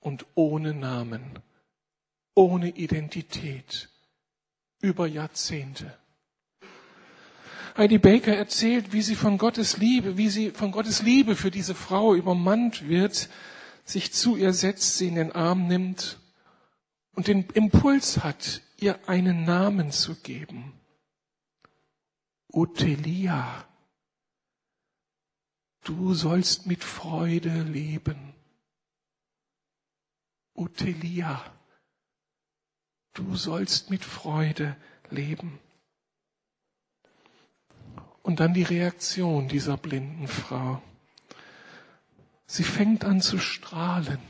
und 0.00 0.26
ohne 0.34 0.74
Namen, 0.74 1.38
ohne 2.34 2.70
Identität, 2.70 3.88
über 4.80 5.06
Jahrzehnte. 5.06 5.96
Heidi 7.76 7.98
Baker 7.98 8.34
erzählt, 8.34 8.92
wie 8.92 9.02
sie 9.02 9.14
von 9.14 9.38
Gottes 9.38 9.76
Liebe, 9.76 10.16
wie 10.16 10.28
sie 10.28 10.50
von 10.50 10.72
Gottes 10.72 11.02
Liebe 11.02 11.36
für 11.36 11.50
diese 11.50 11.74
Frau 11.74 12.14
übermannt 12.14 12.88
wird, 12.88 13.28
sich 13.84 14.12
zu 14.12 14.36
ihr 14.36 14.52
setzt, 14.52 14.98
sie 14.98 15.08
in 15.08 15.14
den 15.14 15.32
Arm 15.32 15.66
nimmt 15.68 16.18
und 17.14 17.28
den 17.28 17.44
Impuls 17.54 18.24
hat, 18.24 18.62
ihr 18.78 19.08
einen 19.08 19.44
Namen 19.44 19.92
zu 19.92 20.16
geben. 20.16 20.72
Otelia 22.48 23.67
du 25.88 26.12
sollst 26.12 26.66
mit 26.66 26.84
Freude 26.84 27.62
leben. 27.62 28.34
Utelia, 30.54 31.42
du 33.14 33.34
sollst 33.36 33.88
mit 33.88 34.04
Freude 34.04 34.76
leben. 35.08 35.58
Und 38.22 38.40
dann 38.40 38.52
die 38.52 38.64
Reaktion 38.64 39.48
dieser 39.48 39.78
blinden 39.78 40.28
Frau. 40.28 40.82
Sie 42.44 42.64
fängt 42.64 43.04
an 43.04 43.22
zu 43.22 43.38
strahlen 43.38 44.20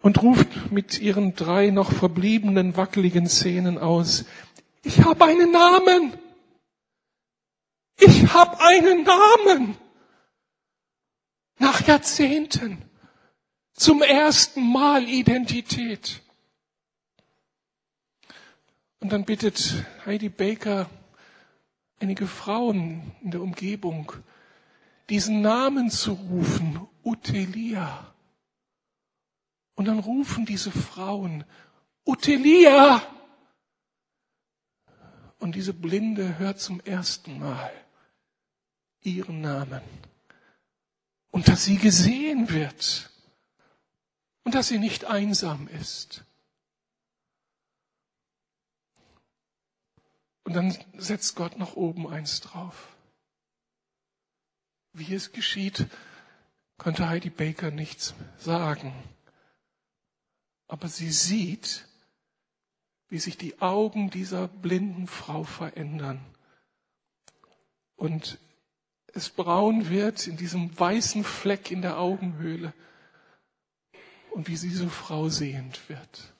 und 0.00 0.20
ruft 0.22 0.72
mit 0.72 0.98
ihren 0.98 1.36
drei 1.36 1.70
noch 1.70 1.92
verbliebenen 1.92 2.76
wackeligen 2.76 3.28
Zähnen 3.28 3.78
aus, 3.78 4.24
ich 4.82 5.04
habe 5.04 5.24
einen 5.24 5.52
Namen. 5.52 6.18
Ich 8.00 8.34
habe 8.34 8.58
einen 8.58 9.04
Namen 9.04 9.76
nach 11.58 11.86
Jahrzehnten 11.86 12.82
zum 13.72 14.02
ersten 14.02 14.70
Mal 14.70 15.08
Identität. 15.08 16.22
Und 19.00 19.12
dann 19.12 19.24
bittet 19.24 19.84
Heidi 20.06 20.28
Baker 20.28 20.88
einige 21.98 22.26
Frauen 22.26 23.12
in 23.22 23.30
der 23.30 23.42
Umgebung, 23.42 24.12
diesen 25.08 25.40
Namen 25.40 25.90
zu 25.90 26.12
rufen, 26.12 26.86
Utelia. 27.04 28.14
Und 29.74 29.86
dann 29.86 29.98
rufen 29.98 30.46
diese 30.46 30.70
Frauen, 30.70 31.44
Utelia! 32.04 33.02
Und 35.38 35.56
diese 35.56 35.74
Blinde 35.74 36.38
hört 36.38 36.60
zum 36.60 36.80
ersten 36.80 37.40
Mal 37.40 37.72
ihren 39.00 39.40
Namen 39.40 39.82
und 41.32 41.48
dass 41.48 41.64
sie 41.64 41.78
gesehen 41.78 42.50
wird 42.50 43.10
und 44.44 44.54
dass 44.54 44.68
sie 44.68 44.78
nicht 44.78 45.06
einsam 45.06 45.66
ist. 45.66 46.24
Und 50.44 50.52
dann 50.54 50.76
setzt 50.96 51.34
Gott 51.34 51.58
noch 51.58 51.74
oben 51.74 52.06
eins 52.06 52.40
drauf. 52.40 52.94
Wie 54.92 55.14
es 55.14 55.32
geschieht, 55.32 55.86
konnte 56.76 57.08
Heidi 57.08 57.30
Baker 57.30 57.70
nichts 57.70 58.14
sagen. 58.38 58.92
Aber 60.66 60.88
sie 60.88 61.10
sieht, 61.10 61.88
wie 63.08 63.18
sich 63.18 63.38
die 63.38 63.60
Augen 63.60 64.10
dieser 64.10 64.48
blinden 64.48 65.06
Frau 65.06 65.44
verändern. 65.44 66.22
Und 67.96 68.38
es 69.14 69.28
braun 69.28 69.90
wird 69.90 70.26
in 70.26 70.36
diesem 70.36 70.78
weißen 70.78 71.24
Fleck 71.24 71.70
in 71.70 71.82
der 71.82 71.98
Augenhöhle 71.98 72.72
und 74.30 74.48
wie 74.48 74.56
diese 74.56 74.88
Frau 74.88 75.28
sehend 75.28 75.88
wird. 75.88 76.32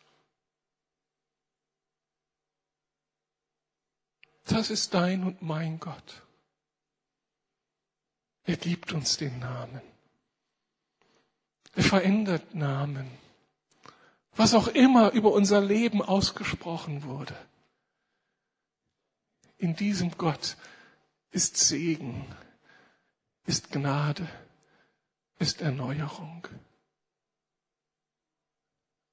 Das 4.44 4.70
ist 4.70 4.94
dein 4.94 5.24
und 5.24 5.42
mein 5.42 5.78
Gott. 5.78 6.22
Er 8.44 8.56
gibt 8.56 8.92
uns 8.92 9.16
den 9.16 9.38
Namen. 9.38 9.80
Er 11.74 11.84
verändert 11.84 12.54
Namen. 12.54 13.10
Was 14.34 14.54
auch 14.54 14.68
immer 14.68 15.12
über 15.12 15.32
unser 15.32 15.60
Leben 15.60 16.02
ausgesprochen 16.02 17.04
wurde. 17.04 17.36
In 19.58 19.76
diesem 19.76 20.16
Gott 20.16 20.56
ist 21.30 21.56
Segen, 21.56 22.26
ist 23.46 23.70
Gnade, 23.72 24.28
ist 25.38 25.60
Erneuerung. 25.60 26.46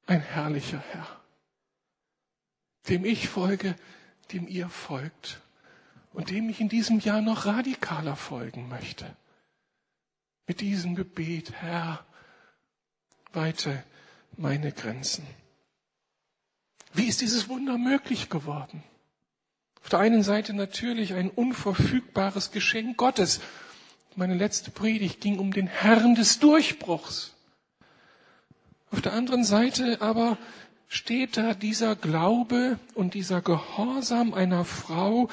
Ein 0.05 0.21
herrlicher 0.21 0.79
Herr, 0.91 1.21
dem 2.87 3.05
ich 3.05 3.29
folge, 3.29 3.75
dem 4.31 4.47
ihr 4.47 4.69
folgt 4.69 5.41
und 6.13 6.29
dem 6.29 6.49
ich 6.49 6.59
in 6.59 6.69
diesem 6.69 6.99
Jahr 6.99 7.21
noch 7.21 7.45
radikaler 7.45 8.15
folgen 8.15 8.69
möchte. 8.69 9.15
Mit 10.47 10.61
diesem 10.61 10.95
Gebet, 10.95 11.51
Herr, 11.53 12.05
weite 13.33 13.83
meine 14.35 14.71
Grenzen. 14.71 15.27
Wie 16.93 17.05
ist 17.05 17.21
dieses 17.21 17.49
Wunder 17.49 17.77
möglich 17.77 18.29
geworden? 18.29 18.83
Auf 19.81 19.89
der 19.89 19.99
einen 19.99 20.23
Seite 20.23 20.53
natürlich 20.53 21.13
ein 21.13 21.29
unverfügbares 21.29 22.51
Geschenk 22.51 22.97
Gottes. 22.97 23.41
Meine 24.19 24.33
letzte 24.35 24.69
Predigt 24.69 25.21
ging 25.21 25.39
um 25.39 25.53
den 25.53 25.67
Herrn 25.67 26.13
des 26.13 26.39
Durchbruchs. 26.39 27.35
Auf 28.91 28.99
der 28.99 29.13
anderen 29.13 29.45
Seite 29.45 30.01
aber 30.01 30.37
steht 30.89 31.37
da 31.37 31.53
dieser 31.53 31.95
Glaube 31.95 32.77
und 32.95 33.13
dieser 33.13 33.41
Gehorsam 33.41 34.33
einer 34.33 34.65
Frau, 34.65 35.29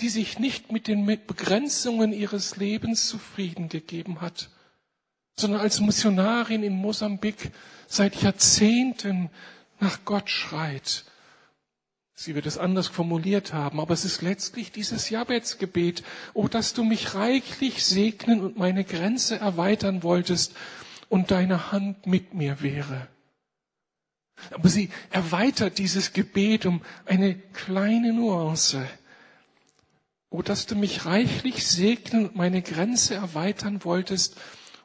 die 0.00 0.08
sich 0.08 0.40
nicht 0.40 0.72
mit 0.72 0.88
den 0.88 1.06
Begrenzungen 1.06 2.12
ihres 2.12 2.56
Lebens 2.56 3.06
zufrieden 3.08 3.68
gegeben 3.68 4.20
hat, 4.20 4.50
sondern 5.36 5.60
als 5.60 5.78
Missionarin 5.78 6.64
in 6.64 6.74
Mosambik 6.74 7.52
seit 7.86 8.20
Jahrzehnten 8.20 9.30
nach 9.78 10.04
Gott 10.04 10.28
schreit. 10.28 11.04
Sie 12.16 12.36
wird 12.36 12.46
es 12.46 12.58
anders 12.58 12.86
formuliert 12.86 13.52
haben, 13.52 13.80
aber 13.80 13.92
es 13.92 14.04
ist 14.04 14.22
letztlich 14.22 14.70
dieses 14.70 15.10
Jabetsgebet, 15.10 16.04
oh, 16.32 16.46
dass 16.46 16.72
du 16.72 16.84
mich 16.84 17.14
reichlich 17.14 17.84
segnen 17.84 18.40
und 18.40 18.56
meine 18.56 18.84
Grenze 18.84 19.38
erweitern 19.38 20.04
wolltest 20.04 20.54
und 21.08 21.32
deine 21.32 21.72
Hand 21.72 22.06
mit 22.06 22.32
mir 22.32 22.62
wäre. 22.62 23.08
Aber 24.52 24.68
sie 24.68 24.90
erweitert 25.10 25.78
dieses 25.78 26.12
Gebet 26.12 26.66
um 26.66 26.82
eine 27.04 27.34
kleine 27.34 28.12
Nuance. 28.12 28.86
Oh, 30.30 30.42
dass 30.42 30.66
du 30.66 30.76
mich 30.76 31.06
reichlich 31.06 31.66
segnen 31.66 32.28
und 32.28 32.36
meine 32.36 32.62
Grenze 32.62 33.14
erweitern 33.14 33.84
wolltest 33.84 34.36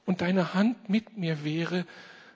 und 0.05 0.21
deine 0.21 0.55
Hand 0.55 0.89
mit 0.89 1.17
mir 1.17 1.43
wäre, 1.43 1.85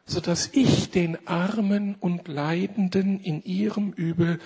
so 0.06 0.20
dass 0.20 0.50
ich 0.54 0.92
den 0.92 1.28
Armen 1.28 1.96
und 2.00 2.28
Leidenden 2.28 3.20
in 3.20 3.44
ihrem 3.44 3.92
Übel 3.94 4.40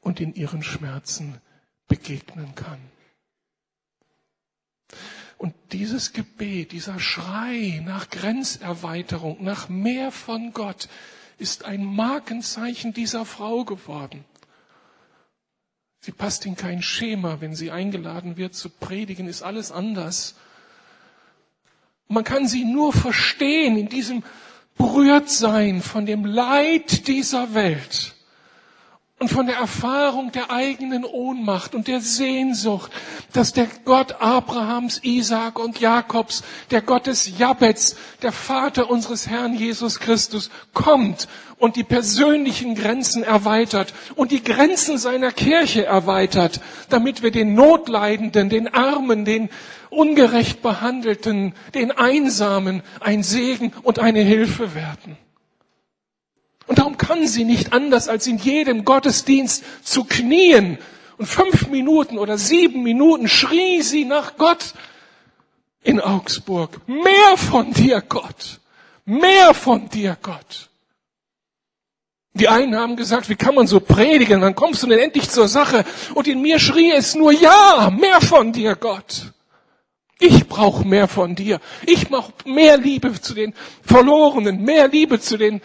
und 0.00 0.20
in 0.20 0.34
ihren 0.34 0.62
Schmerzen 0.62 1.40
begegnen 1.88 2.54
kann. 2.54 2.80
Und 5.36 5.54
dieses 5.72 6.12
Gebet, 6.12 6.72
dieser 6.72 7.00
Schrei 7.00 7.82
nach 7.84 8.10
Grenzerweiterung, 8.10 9.42
nach 9.42 9.68
mehr 9.68 10.12
von 10.12 10.52
Gott, 10.52 10.88
ist 11.38 11.64
ein 11.64 11.84
Markenzeichen 11.84 12.92
dieser 12.92 13.24
Frau 13.24 13.64
geworden. 13.64 14.24
Sie 16.00 16.12
passt 16.12 16.46
in 16.46 16.56
kein 16.56 16.82
Schema, 16.82 17.40
wenn 17.40 17.54
sie 17.54 17.70
eingeladen 17.70 18.36
wird 18.36 18.54
zu 18.54 18.68
predigen, 18.68 19.26
ist 19.26 19.42
alles 19.42 19.72
anders. 19.72 20.34
Man 22.08 22.24
kann 22.24 22.46
sie 22.46 22.64
nur 22.64 22.92
verstehen 22.92 23.76
in 23.76 23.88
diesem 23.88 24.22
Berührtsein 24.76 25.82
von 25.82 26.06
dem 26.06 26.24
Leid 26.24 27.06
dieser 27.06 27.54
Welt 27.54 28.14
und 29.20 29.28
von 29.28 29.46
der 29.46 29.56
Erfahrung 29.56 30.32
der 30.32 30.50
eigenen 30.50 31.04
Ohnmacht 31.04 31.74
und 31.74 31.88
der 31.88 32.00
Sehnsucht, 32.00 32.90
dass 33.34 33.52
der 33.52 33.68
Gott 33.84 34.16
Abrahams, 34.18 35.00
Isaak 35.04 35.58
und 35.58 35.78
Jakobs, 35.78 36.42
der 36.70 36.80
Gott 36.80 37.06
des 37.06 37.38
Jabets, 37.38 37.96
der 38.22 38.32
Vater 38.32 38.88
unseres 38.88 39.28
Herrn 39.28 39.52
Jesus 39.52 40.00
Christus 40.00 40.48
kommt 40.72 41.28
und 41.58 41.76
die 41.76 41.84
persönlichen 41.84 42.74
Grenzen 42.74 43.22
erweitert 43.22 43.92
und 44.16 44.30
die 44.30 44.42
Grenzen 44.42 44.96
seiner 44.96 45.32
Kirche 45.32 45.84
erweitert, 45.84 46.62
damit 46.88 47.22
wir 47.22 47.30
den 47.30 47.54
Notleidenden, 47.54 48.48
den 48.48 48.72
Armen, 48.72 49.26
den 49.26 49.50
ungerecht 49.90 50.62
Behandelten, 50.62 51.52
den 51.74 51.90
Einsamen 51.92 52.82
ein 53.00 53.22
Segen 53.22 53.74
und 53.82 53.98
eine 53.98 54.20
Hilfe 54.20 54.74
werden. 54.74 55.18
Und 56.70 56.78
darum 56.78 56.96
kann 56.96 57.26
sie 57.26 57.42
nicht 57.42 57.72
anders, 57.72 58.06
als 58.06 58.28
in 58.28 58.38
jedem 58.38 58.84
Gottesdienst 58.84 59.64
zu 59.82 60.04
knien. 60.04 60.78
Und 61.18 61.26
fünf 61.26 61.66
Minuten 61.66 62.16
oder 62.16 62.38
sieben 62.38 62.84
Minuten 62.84 63.26
schrie 63.26 63.82
sie 63.82 64.04
nach 64.04 64.36
Gott 64.36 64.74
in 65.82 66.00
Augsburg. 66.00 66.80
Mehr 66.86 67.36
von 67.36 67.72
dir, 67.72 68.00
Gott. 68.08 68.60
Mehr 69.04 69.52
von 69.52 69.88
dir, 69.88 70.16
Gott. 70.22 70.70
Die 72.34 72.46
einen 72.46 72.76
haben 72.76 72.94
gesagt, 72.94 73.28
wie 73.28 73.34
kann 73.34 73.56
man 73.56 73.66
so 73.66 73.80
predigen? 73.80 74.40
Dann 74.40 74.54
kommst 74.54 74.84
du 74.84 74.86
denn 74.86 75.00
endlich 75.00 75.28
zur 75.28 75.48
Sache. 75.48 75.84
Und 76.14 76.28
in 76.28 76.40
mir 76.40 76.60
schrie 76.60 76.92
es 76.92 77.16
nur, 77.16 77.32
ja, 77.32 77.92
mehr 77.98 78.20
von 78.20 78.52
dir, 78.52 78.76
Gott. 78.76 79.32
Ich 80.20 80.46
brauche 80.46 80.86
mehr 80.86 81.08
von 81.08 81.34
dir. 81.34 81.58
Ich 81.84 82.10
mache 82.10 82.32
mehr 82.44 82.76
Liebe 82.76 83.20
zu 83.20 83.34
den 83.34 83.54
Verlorenen, 83.82 84.62
mehr 84.62 84.86
Liebe 84.86 85.18
zu 85.18 85.36
den 85.36 85.60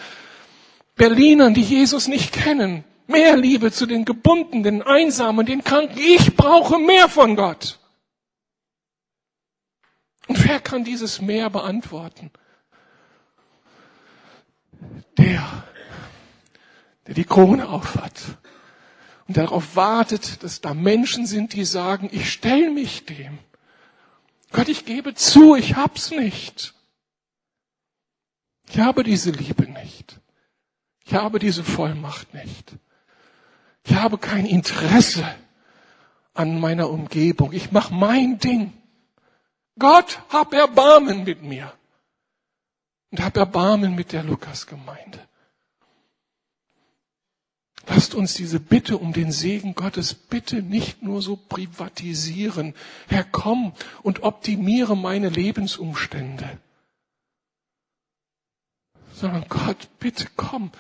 Berlinern, 0.96 1.54
die 1.54 1.62
Jesus 1.62 2.08
nicht 2.08 2.34
kennen. 2.34 2.84
Mehr 3.08 3.38
Liebe 3.38 3.72
zu 3.72 3.86
den 3.86 4.06
Gebundenen, 4.06 4.64
den 4.64 4.82
Einsamen, 4.82 5.46
den 5.46 5.64
Kranken. 5.64 5.98
Ich 5.98 6.36
brauche 6.36 6.80
mehr 6.80 7.08
von 7.08 7.36
Gott. 7.36 7.80
Und 10.28 10.44
wer 10.48 10.60
kann 10.60 10.84
dieses 10.84 11.22
mehr 11.22 11.50
beantworten? 11.50 12.32
Der, 15.18 15.64
der 17.06 17.14
die 17.14 17.26
Krone 17.26 17.70
aufhat 17.70 18.22
und 19.28 19.38
darauf 19.38 19.76
wartet, 19.76 20.44
dass 20.44 20.62
da 20.62 20.74
Menschen 20.74 21.26
sind, 21.26 21.54
die 21.54 21.66
sagen, 21.66 22.10
ich 22.12 22.32
stelle 22.32 22.72
mich 22.72 23.06
dem. 23.06 23.40
Gott, 24.52 24.68
ich 24.68 24.86
gebe 24.86 25.14
zu, 25.14 25.56
ich 25.56 25.76
hab's 25.76 26.12
nicht. 26.12 26.74
Ich 28.70 28.80
habe 28.80 29.04
diese 29.04 29.32
Liebe 29.32 29.64
nicht. 29.64 30.20
Ich 31.06 31.14
habe 31.14 31.40
diese 31.40 31.64
Vollmacht 31.64 32.34
nicht. 32.34 32.74
Ich 33.84 33.94
habe 33.96 34.18
kein 34.18 34.46
Interesse 34.46 35.24
an 36.34 36.60
meiner 36.60 36.90
Umgebung. 36.90 37.54
Ich 37.54 37.72
mache 37.72 37.94
mein 37.94 38.40
Ding. 38.40 38.74
Gott, 39.78 40.22
hab 40.30 40.54
Erbarmen 40.54 41.24
mit 41.24 41.44
mir. 41.44 41.72
Und 43.12 43.22
hab 43.22 43.38
Erbarmen 43.38 43.94
mit 43.96 44.12
der 44.12 44.24
Lukasgemeinde. 44.24 45.20
Lasst 47.88 48.16
uns 48.16 48.34
diese 48.34 48.60
Bitte 48.60 48.98
um 48.98 49.14
den 49.14 49.32
Segen 49.32 49.76
Gottes 49.76 50.16
bitte 50.16 50.64
nicht 50.64 51.04
nur 51.04 51.22
so 51.22 51.36
privatisieren. 51.36 52.74
Herr, 53.08 53.24
komm 53.24 53.74
und 54.02 54.24
optimiere 54.24 54.98
meine 54.98 55.30
Lebensumstände. 55.30 56.58
Sondern 59.14 59.46
Gott, 59.48 59.88
bitte 60.00 60.28
komm 60.36 60.72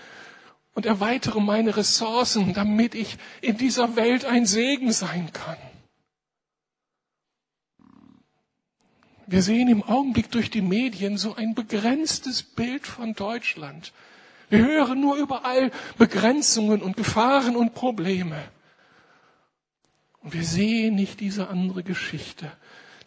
und 0.75 0.85
erweitere 0.85 1.39
meine 1.39 1.75
Ressourcen, 1.75 2.53
damit 2.53 2.93
ich 2.93 3.17
in 3.41 3.57
dieser 3.57 3.95
Welt 3.95 4.25
ein 4.25 4.45
Segen 4.45 4.91
sein 4.91 5.31
kann. 5.33 5.57
Wir 9.27 9.41
sehen 9.41 9.69
im 9.69 9.81
Augenblick 9.81 10.29
durch 10.29 10.51
die 10.51 10.61
Medien 10.61 11.17
so 11.17 11.33
ein 11.35 11.55
begrenztes 11.55 12.43
Bild 12.43 12.85
von 12.85 13.13
Deutschland. 13.13 13.91
Wir 14.49 14.59
hören 14.59 15.01
nur 15.01 15.15
überall 15.15 15.71
Begrenzungen 15.97 16.83
und 16.83 16.95
Gefahren 16.95 17.55
und 17.55 17.73
Probleme. 17.73 18.37
Und 20.21 20.33
wir 20.33 20.43
sehen 20.43 20.95
nicht 20.95 21.19
diese 21.21 21.47
andere 21.47 21.81
Geschichte, 21.83 22.51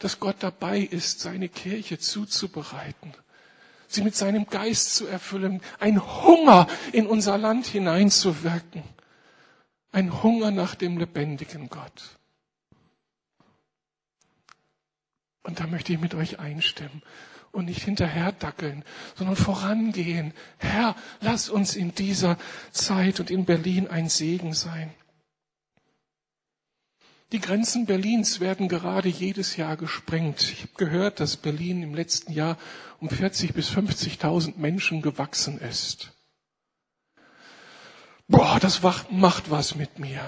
dass 0.00 0.18
Gott 0.18 0.36
dabei 0.40 0.80
ist, 0.80 1.20
seine 1.20 1.48
Kirche 1.48 1.98
zuzubereiten, 1.98 3.12
sie 3.89 4.03
mit 4.03 4.14
seinem 4.14 4.47
Geist 4.47 4.95
zu 4.95 5.07
erfüllen, 5.07 5.61
ein 5.80 6.01
Hunger 6.22 6.68
in 6.93 7.07
unser 7.07 7.36
Land 7.39 7.66
hineinzuwirken, 7.66 8.84
ein 9.91 10.22
Hunger 10.22 10.51
nach 10.51 10.74
dem 10.74 10.99
lebendigen 10.99 11.68
Gott. 11.68 12.18
Und 15.43 15.61
da 15.61 15.66
möchte 15.66 15.93
ich 15.95 15.99
mit 15.99 16.14
euch 16.14 16.39
einstimmen 16.39 17.03
und 17.53 17.64
nicht 17.64 17.82
hinterher 17.82 18.32
dackeln, 18.32 18.84
sondern 19.14 19.36
vorangehen. 19.36 20.34
Herr, 20.59 20.95
lass 21.20 21.49
uns 21.49 21.74
in 21.74 21.95
dieser 21.95 22.36
Zeit 22.70 23.18
und 23.20 23.30
in 23.30 23.47
Berlin 23.47 23.89
ein 23.89 24.11
Segen 24.11 24.53
sein. 24.53 24.93
Die 27.33 27.41
Grenzen 27.41 27.85
Berlins 27.85 28.41
werden 28.41 28.68
gerade 28.68 29.09
jedes 29.09 29.57
Jahr 29.57 29.76
gesprengt. 29.76 30.41
Ich 30.51 30.62
habe 30.62 30.72
gehört, 30.79 31.20
dass 31.20 31.37
Berlin 31.37 31.83
im 31.83 31.95
letzten 31.95 32.33
Jahr 32.33 32.57
um 33.01 33.11
40 33.11 33.53
bis 33.53 33.68
50.000 33.70 34.57
Menschen 34.57 35.03
gewachsen 35.03 35.59
ist. 35.59 36.12
Boah, 38.29 38.59
das 38.61 38.81
macht 39.11 39.51
was 39.51 39.74
mit 39.74 39.99
mir. 39.99 40.20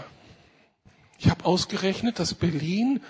Ich 1.19 1.31
habe 1.31 1.47
ausgerechnet, 1.47 2.19
dass 2.19 2.35
Berlin 2.35 3.01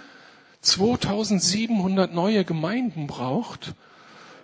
2700 0.61 2.14
neue 2.14 2.45
Gemeinden 2.45 3.09
braucht 3.09 3.74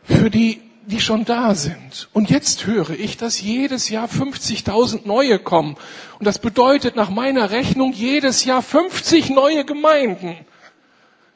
für 0.02 0.30
die 0.30 0.60
die 0.86 1.00
schon 1.00 1.24
da 1.24 1.54
sind. 1.54 2.08
Und 2.12 2.30
jetzt 2.30 2.66
höre 2.66 2.90
ich, 2.90 3.16
dass 3.16 3.40
jedes 3.40 3.88
Jahr 3.88 4.08
50.000 4.08 5.06
neue 5.06 5.38
kommen. 5.38 5.76
Und 6.18 6.26
das 6.26 6.38
bedeutet 6.38 6.96
nach 6.96 7.10
meiner 7.10 7.50
Rechnung 7.50 7.92
jedes 7.92 8.44
Jahr 8.44 8.62
50 8.62 9.30
neue 9.30 9.64
Gemeinden. 9.64 10.36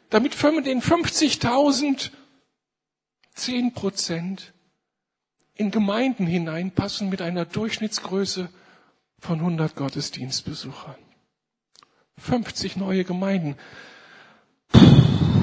Damit 0.09 0.35
von 0.35 0.63
den 0.65 0.81
50.000 0.81 2.11
10 3.35 3.73
Prozent 3.73 4.53
in 5.55 5.71
Gemeinden 5.71 6.27
hineinpassen 6.27 7.09
mit 7.09 7.23
einer 7.23 7.45
Durchschnittsgröße 7.45 8.51
von 9.19 9.39
100 9.39 9.77
Gottesdienstbesuchern. 9.77 10.97
50 12.19 12.77
neue 12.77 13.05
Gemeinden. 13.05 13.57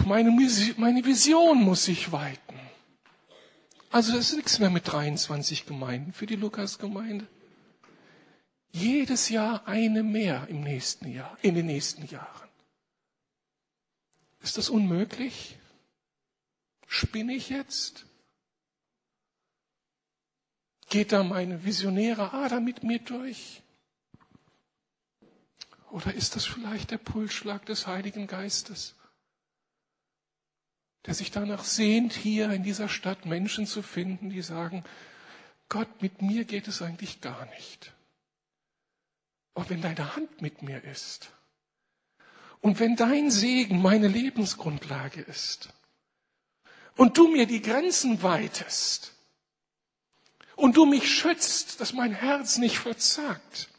Meine, 0.05 0.31
meine 0.77 1.05
Vision 1.05 1.63
muss 1.63 1.85
sich 1.85 2.11
weiten. 2.11 2.46
Also 3.89 4.17
ist 4.17 4.33
nichts 4.33 4.59
mehr 4.59 4.69
mit 4.69 4.91
23 4.91 5.65
Gemeinden 5.65 6.13
für 6.13 6.25
die 6.25 6.35
Lukas-Gemeinde. 6.35 7.27
Jedes 8.71 9.29
Jahr 9.29 9.65
eine 9.67 10.03
mehr 10.03 10.47
im 10.49 10.61
nächsten 10.61 11.07
Jahr, 11.11 11.37
in 11.41 11.55
den 11.55 11.65
nächsten 11.65 12.05
Jahren. 12.05 12.49
Ist 14.41 14.57
das 14.57 14.69
unmöglich? 14.69 15.57
Spinne 16.85 17.33
ich 17.33 17.49
jetzt? 17.49 18.05
Geht 20.89 21.11
da 21.11 21.23
meine 21.23 21.65
visionäre 21.65 22.33
Ader 22.33 22.59
mit 22.59 22.83
mir 22.83 22.99
durch? 22.99 23.61
Oder 25.91 26.13
ist 26.13 26.35
das 26.35 26.45
vielleicht 26.45 26.91
der 26.91 26.97
Pulsschlag 26.97 27.65
des 27.65 27.87
Heiligen 27.87 28.27
Geistes? 28.27 28.96
Der 31.05 31.13
sich 31.13 31.31
danach 31.31 31.63
sehnt, 31.63 32.13
hier 32.13 32.51
in 32.51 32.63
dieser 32.63 32.89
Stadt 32.89 33.25
Menschen 33.25 33.65
zu 33.65 33.81
finden, 33.81 34.29
die 34.29 34.41
sagen, 34.41 34.83
Gott, 35.69 36.01
mit 36.01 36.21
mir 36.21 36.45
geht 36.45 36.67
es 36.67 36.81
eigentlich 36.81 37.21
gar 37.21 37.45
nicht. 37.47 37.93
Aber 39.53 39.69
wenn 39.69 39.81
deine 39.81 40.15
Hand 40.15 40.41
mit 40.41 40.61
mir 40.61 40.83
ist 40.83 41.31
und 42.61 42.79
wenn 42.79 42.95
dein 42.95 43.31
Segen 43.31 43.81
meine 43.81 44.07
Lebensgrundlage 44.07 45.21
ist 45.21 45.69
und 46.95 47.17
du 47.17 47.27
mir 47.27 47.47
die 47.47 47.61
Grenzen 47.61 48.21
weitest 48.21 49.13
und 50.55 50.77
du 50.77 50.85
mich 50.85 51.11
schützt, 51.11 51.79
dass 51.81 51.93
mein 51.93 52.13
Herz 52.13 52.57
nicht 52.57 52.77
verzagt, 52.77 53.69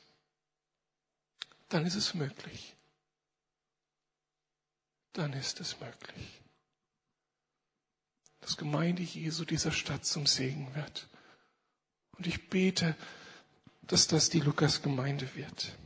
dann 1.68 1.84
ist 1.86 1.94
es 1.94 2.14
möglich. 2.14 2.74
Dann 5.12 5.32
ist 5.32 5.60
es 5.60 5.78
möglich 5.80 6.38
dass 8.48 8.56
Gemeinde 8.56 9.02
Jesu 9.02 9.44
dieser 9.44 9.72
Stadt 9.72 10.06
zum 10.06 10.24
Segen 10.24 10.68
wird. 10.74 11.06
Und 12.16 12.26
ich 12.26 12.48
bete, 12.48 12.96
dass 13.86 14.06
das 14.06 14.30
die 14.30 14.40
Lukas-Gemeinde 14.40 15.28
wird. 15.34 15.76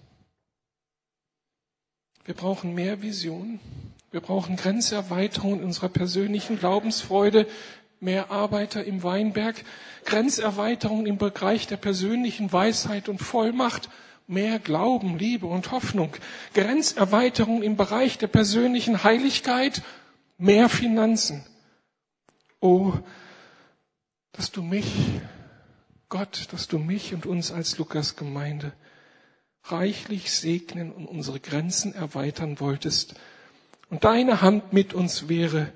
Wir 2.25 2.35
brauchen 2.35 2.73
mehr 2.73 3.03
Vision. 3.03 3.59
Wir 4.13 4.21
brauchen 4.21 4.55
Grenzerweiterung 4.55 5.61
unserer 5.61 5.89
persönlichen 5.89 6.57
Glaubensfreude, 6.57 7.49
mehr 7.99 8.31
Arbeiter 8.31 8.85
im 8.85 9.03
Weinberg, 9.03 9.65
Grenzerweiterung 10.05 11.07
im 11.07 11.19
Bereich 11.19 11.67
der 11.67 11.79
persönlichen 11.79 12.53
Weisheit 12.53 13.09
und 13.09 13.19
Vollmacht, 13.19 13.89
mehr 14.29 14.61
Glauben, 14.61 15.19
Liebe 15.19 15.47
und 15.47 15.73
Hoffnung, 15.73 16.15
Grenzerweiterung 16.55 17.65
im 17.65 17.77
Bereich 17.77 18.19
der 18.19 18.29
persönlichen 18.29 19.03
Heiligkeit, 19.03 19.83
mehr 20.39 20.69
Finanzen, 20.69 21.45
Oh, 22.63 22.93
dass 24.31 24.53
du 24.53 24.63
mich, 24.63 24.87
Gott, 26.09 26.47
dass 26.53 26.69
du 26.69 26.79
mich 26.79 27.13
und 27.13 27.27
uns 27.27 27.51
als 27.51 27.77
Lukas 27.77 28.15
Gemeinde 28.15 28.73
reichlich 29.65 30.31
segnen 30.31 30.93
und 30.93 31.07
unsere 31.07 31.41
Grenzen 31.41 31.93
erweitern 31.93 32.61
wolltest 32.61 33.17
und 33.91 34.05
deine 34.05 34.43
Hand 34.43 34.73
mit 34.73 34.95
uns 34.95 35.29
wäre 35.29 35.73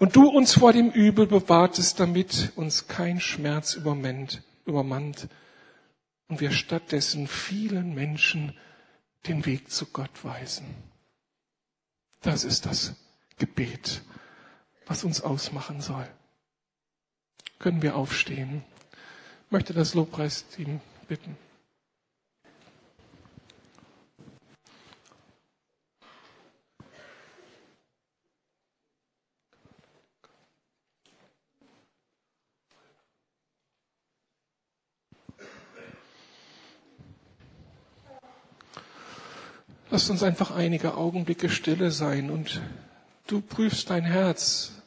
und 0.00 0.16
du 0.16 0.28
uns 0.28 0.52
vor 0.52 0.72
dem 0.72 0.90
Übel 0.90 1.28
bewahrtest, 1.28 2.00
damit 2.00 2.54
uns 2.56 2.88
kein 2.88 3.20
Schmerz 3.20 3.74
übermannt, 3.74 5.28
und 6.26 6.40
wir 6.40 6.50
stattdessen 6.50 7.28
vielen 7.28 7.94
Menschen 7.94 8.56
den 9.28 9.46
Weg 9.46 9.70
zu 9.70 9.86
Gott 9.86 10.24
weisen. 10.24 10.64
Das 12.20 12.42
ist 12.42 12.66
das 12.66 12.96
Gebet 13.38 14.02
was 14.90 15.04
uns 15.04 15.20
ausmachen 15.20 15.80
soll. 15.80 16.04
Können 17.60 17.80
wir 17.80 17.94
aufstehen? 17.94 18.64
Ich 19.46 19.52
möchte 19.52 19.72
das 19.72 19.94
Lobpreisteam 19.94 20.80
bitten. 21.06 21.36
Lasst 39.92 40.10
uns 40.10 40.24
einfach 40.24 40.50
einige 40.50 40.96
Augenblicke 40.96 41.48
stille 41.48 41.92
sein 41.92 42.30
und 42.30 42.60
du 43.28 43.40
prüfst 43.40 43.88
dein 43.90 44.04
Herz. 44.04 44.79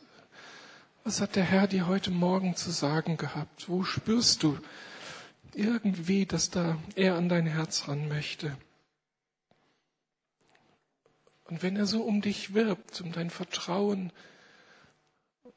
Was 1.05 1.19
hat 1.19 1.35
der 1.35 1.43
Herr 1.43 1.67
dir 1.67 1.87
heute 1.87 2.11
Morgen 2.11 2.55
zu 2.55 2.71
sagen 2.71 3.17
gehabt? 3.17 3.67
Wo 3.67 3.83
spürst 3.83 4.41
du 4.41 4.57
irgendwie, 5.53 6.25
dass 6.25 6.49
da 6.49 6.77
er 6.95 7.15
an 7.15 7.27
dein 7.27 7.45
Herz 7.45 7.89
ran 7.89 8.07
möchte? 8.07 8.57
Und 11.43 11.61
wenn 11.61 11.75
er 11.75 11.87
so 11.87 12.03
um 12.03 12.21
dich 12.21 12.53
wirbt, 12.53 13.01
um 13.01 13.11
dein 13.11 13.29
Vertrauen, 13.29 14.13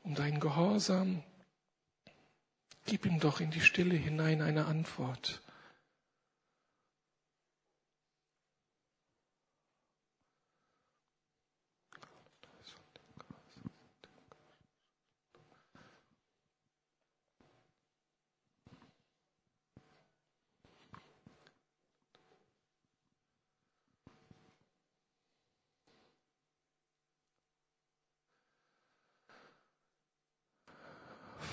um 0.02 0.16
deinen 0.16 0.40
Gehorsam, 0.40 1.22
gib 2.84 3.06
ihm 3.06 3.20
doch 3.20 3.38
in 3.38 3.52
die 3.52 3.60
Stille 3.60 3.94
hinein 3.94 4.42
eine 4.42 4.66
Antwort. 4.66 5.42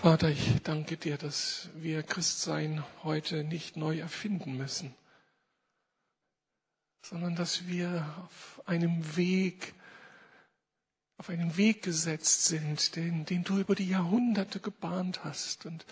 Vater, 0.03 0.27
ich 0.31 0.61
danke 0.63 0.97
dir, 0.97 1.15
dass 1.15 1.69
wir 1.75 2.03
Christsein 2.03 2.83
heute 3.05 3.45
nicht 3.45 3.77
neu 3.77 3.99
erfinden 3.99 4.57
müssen, 4.57 4.93
sondern 7.01 7.37
dass 7.37 7.67
wir 7.67 8.05
auf 8.25 8.61
einem 8.65 9.15
Weg, 9.15 9.73
auf 11.15 11.29
einem 11.29 11.55
Weg 11.55 11.83
gesetzt 11.83 12.47
sind, 12.47 12.97
den, 12.97 13.23
den 13.23 13.45
du 13.45 13.59
über 13.59 13.75
die 13.75 13.87
Jahrhunderte 13.87 14.59
gebahnt 14.59 15.23
hast. 15.23 15.65
Und 15.65 15.85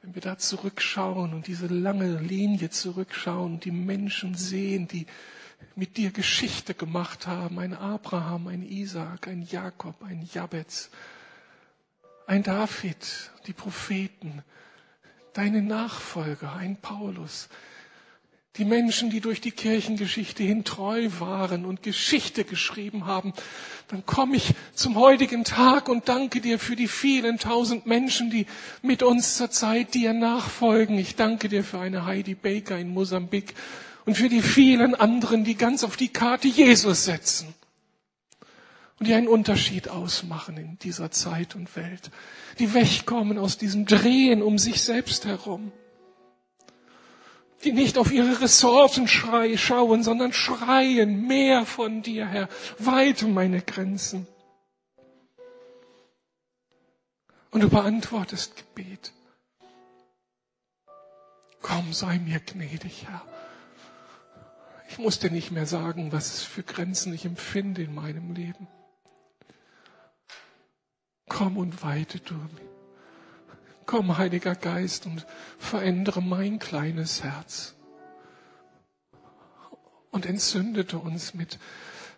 wenn 0.00 0.14
wir 0.14 0.22
da 0.22 0.38
zurückschauen 0.38 1.34
und 1.34 1.46
diese 1.46 1.66
lange 1.66 2.16
Linie 2.20 2.70
zurückschauen, 2.70 3.60
die 3.60 3.72
Menschen 3.72 4.36
sehen, 4.36 4.88
die 4.88 5.04
mit 5.76 5.98
dir 5.98 6.12
Geschichte 6.12 6.72
gemacht 6.72 7.26
haben, 7.26 7.58
ein 7.58 7.74
Abraham, 7.74 8.46
ein 8.46 8.62
Isaac, 8.62 9.28
ein 9.28 9.42
Jakob, 9.42 10.02
ein 10.02 10.26
Jabez, 10.32 10.88
ein 12.26 12.42
David, 12.42 12.96
die 13.46 13.52
Propheten, 13.52 14.42
deine 15.32 15.62
Nachfolger, 15.62 16.54
ein 16.54 16.76
Paulus, 16.76 17.48
die 18.56 18.64
Menschen, 18.64 19.10
die 19.10 19.20
durch 19.20 19.40
die 19.40 19.50
Kirchengeschichte 19.50 20.44
hin 20.44 20.64
treu 20.64 21.08
waren 21.18 21.64
und 21.64 21.82
Geschichte 21.82 22.44
geschrieben 22.44 23.04
haben, 23.04 23.32
dann 23.88 24.06
komme 24.06 24.36
ich 24.36 24.54
zum 24.74 24.94
heutigen 24.94 25.42
Tag 25.42 25.88
und 25.88 26.08
danke 26.08 26.40
dir 26.40 26.60
für 26.60 26.76
die 26.76 26.86
vielen 26.86 27.38
tausend 27.38 27.86
Menschen, 27.86 28.30
die 28.30 28.46
mit 28.80 29.02
uns 29.02 29.36
zur 29.36 29.50
Zeit 29.50 29.94
dir 29.94 30.12
nachfolgen. 30.12 30.98
Ich 30.98 31.16
danke 31.16 31.48
dir 31.48 31.64
für 31.64 31.80
eine 31.80 32.06
Heidi 32.06 32.36
Baker 32.36 32.78
in 32.78 32.90
Mosambik 32.90 33.54
und 34.06 34.16
für 34.16 34.28
die 34.28 34.42
vielen 34.42 34.94
anderen, 34.94 35.42
die 35.42 35.56
ganz 35.56 35.82
auf 35.82 35.96
die 35.96 36.12
Karte 36.12 36.46
Jesus 36.46 37.06
setzen 37.06 37.54
und 38.98 39.08
die 39.08 39.14
einen 39.14 39.28
Unterschied 39.28 39.88
ausmachen 39.88 40.56
in 40.56 40.78
dieser 40.78 41.10
Zeit 41.10 41.54
und 41.54 41.74
Welt, 41.76 42.10
die 42.58 42.74
wegkommen 42.74 43.38
aus 43.38 43.58
diesem 43.58 43.86
Drehen 43.86 44.42
um 44.42 44.58
sich 44.58 44.82
selbst 44.82 45.24
herum 45.24 45.72
die 47.64 47.72
nicht 47.72 47.98
auf 47.98 48.12
ihre 48.12 48.40
Ressourcen 48.40 49.08
schauen, 49.08 50.02
sondern 50.02 50.32
schreien 50.32 51.26
mehr 51.26 51.64
von 51.64 52.02
dir, 52.02 52.26
Herr, 52.26 52.48
weite 52.78 53.26
meine 53.26 53.62
Grenzen. 53.62 54.26
Und 57.50 57.62
du 57.62 57.68
beantwortest 57.68 58.56
Gebet. 58.56 59.12
Komm, 61.62 61.92
sei 61.92 62.18
mir 62.18 62.40
gnädig, 62.40 63.06
Herr. 63.08 63.22
Ich 64.88 64.98
muss 64.98 65.18
dir 65.18 65.30
nicht 65.30 65.50
mehr 65.50 65.66
sagen, 65.66 66.12
was 66.12 66.42
für 66.42 66.62
Grenzen 66.62 67.14
ich 67.14 67.24
empfinde 67.24 67.82
in 67.82 67.94
meinem 67.94 68.34
Leben. 68.34 68.68
Komm 71.28 71.56
und 71.56 71.82
weite 71.82 72.20
du 72.20 72.34
mir. 72.34 72.74
Komm, 73.86 74.16
Heiliger 74.16 74.54
Geist, 74.54 75.06
und 75.06 75.26
verändere 75.58 76.22
mein 76.22 76.58
kleines 76.58 77.22
Herz. 77.22 77.74
Und 80.10 80.26
entzündete 80.26 80.98
uns 80.98 81.34
mit 81.34 81.58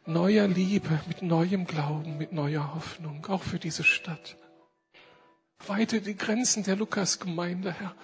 neuer 0.05 0.47
Liebe, 0.47 1.01
mit 1.09 1.23
neuem 1.23 1.67
Glauben, 1.67 2.19
mit 2.19 2.33
neuer 2.33 2.75
Hoffnung, 2.75 3.27
auch 3.27 3.43
für 3.43 3.59
diese 3.59 3.85
Stadt. 3.85 4.37
Weite 5.67 6.01
die 6.01 6.17
Grenzen 6.17 6.63
der 6.63 6.77
Lukasgemeinde, 6.77 7.73
Herr, 7.73 7.95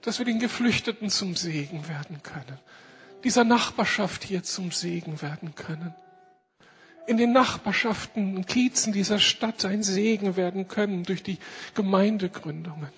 dass 0.00 0.18
wir 0.18 0.26
den 0.26 0.40
Geflüchteten 0.40 1.10
zum 1.10 1.36
Segen 1.36 1.86
werden 1.88 2.22
können, 2.22 2.58
dieser 3.22 3.44
Nachbarschaft 3.44 4.24
hier 4.24 4.42
zum 4.42 4.72
Segen 4.72 5.22
werden 5.22 5.54
können 5.54 5.94
in 7.06 7.16
den 7.16 7.32
Nachbarschaften 7.32 8.36
und 8.36 8.46
Kiezen 8.46 8.92
dieser 8.92 9.18
Stadt 9.18 9.64
ein 9.64 9.82
Segen 9.82 10.36
werden 10.36 10.68
können 10.68 11.04
durch 11.04 11.22
die 11.22 11.38
Gemeindegründungen. 11.74 12.92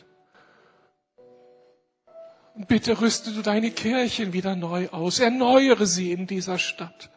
Und 2.55 2.69
bitte 2.69 3.01
rüste 3.01 3.33
du 3.33 3.43
deine 3.43 3.71
Kirchen 3.71 4.33
wieder 4.33 4.55
neu 4.55 4.89
aus, 4.91 5.19
erneuere 5.19 5.87
sie 5.87 6.13
in 6.13 6.27
dieser 6.27 6.59
Stadt. 6.59 7.11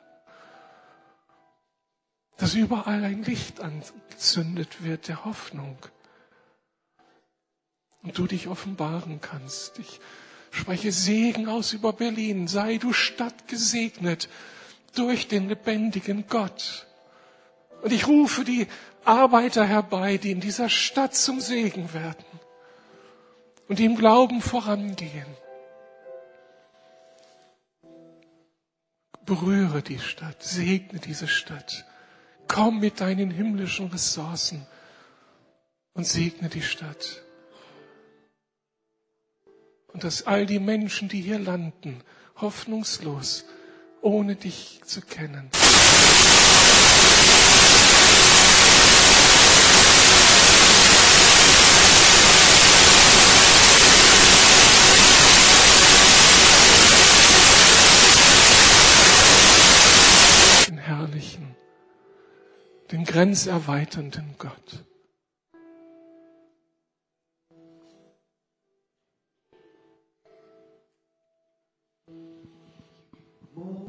Dass 2.37 2.55
überall 2.55 3.03
ein 3.03 3.23
Licht 3.23 3.61
angezündet 3.61 4.83
wird 4.83 5.07
der 5.07 5.25
Hoffnung. 5.25 5.77
Und 8.01 8.17
du 8.17 8.25
dich 8.25 8.47
offenbaren 8.47 9.21
kannst. 9.21 9.79
Ich 9.79 9.99
spreche 10.51 10.91
Segen 10.91 11.49
aus 11.49 11.73
über 11.73 11.93
Berlin. 11.93 12.47
Sei 12.47 12.77
du 12.77 12.93
Stadt 12.93 13.47
gesegnet 13.47 14.29
durch 14.97 15.27
den 15.27 15.47
lebendigen 15.49 16.25
Gott. 16.27 16.87
Und 17.81 17.91
ich 17.91 18.07
rufe 18.07 18.43
die 18.43 18.67
Arbeiter 19.05 19.65
herbei, 19.65 20.17
die 20.17 20.31
in 20.31 20.41
dieser 20.41 20.69
Stadt 20.69 21.15
zum 21.15 21.39
Segen 21.39 21.93
werden 21.93 22.25
und 23.67 23.79
die 23.79 23.85
im 23.85 23.95
Glauben 23.95 24.41
vorangehen. 24.41 25.27
Berühre 29.25 29.81
die 29.81 29.99
Stadt, 29.99 30.41
segne 30.41 30.99
diese 30.99 31.27
Stadt. 31.27 31.85
Komm 32.47 32.79
mit 32.79 33.01
deinen 33.01 33.29
himmlischen 33.29 33.87
Ressourcen 33.87 34.65
und 35.93 36.07
segne 36.07 36.47
die 36.47 36.61
Stadt. 36.61 37.23
Und 39.87 40.03
dass 40.03 40.25
all 40.25 40.45
die 40.45 40.59
Menschen, 40.59 41.09
die 41.09 41.21
hier 41.21 41.39
landen, 41.39 42.03
hoffnungslos 42.37 43.45
ohne 44.07 44.37
dich 44.37 44.79
zu 44.85 45.01
kennen. 45.01 45.49
Den 60.69 60.77
herrlichen, 60.77 61.55
den 62.93 63.03
grenzerweiternden 63.03 64.35
Gott. 64.37 64.85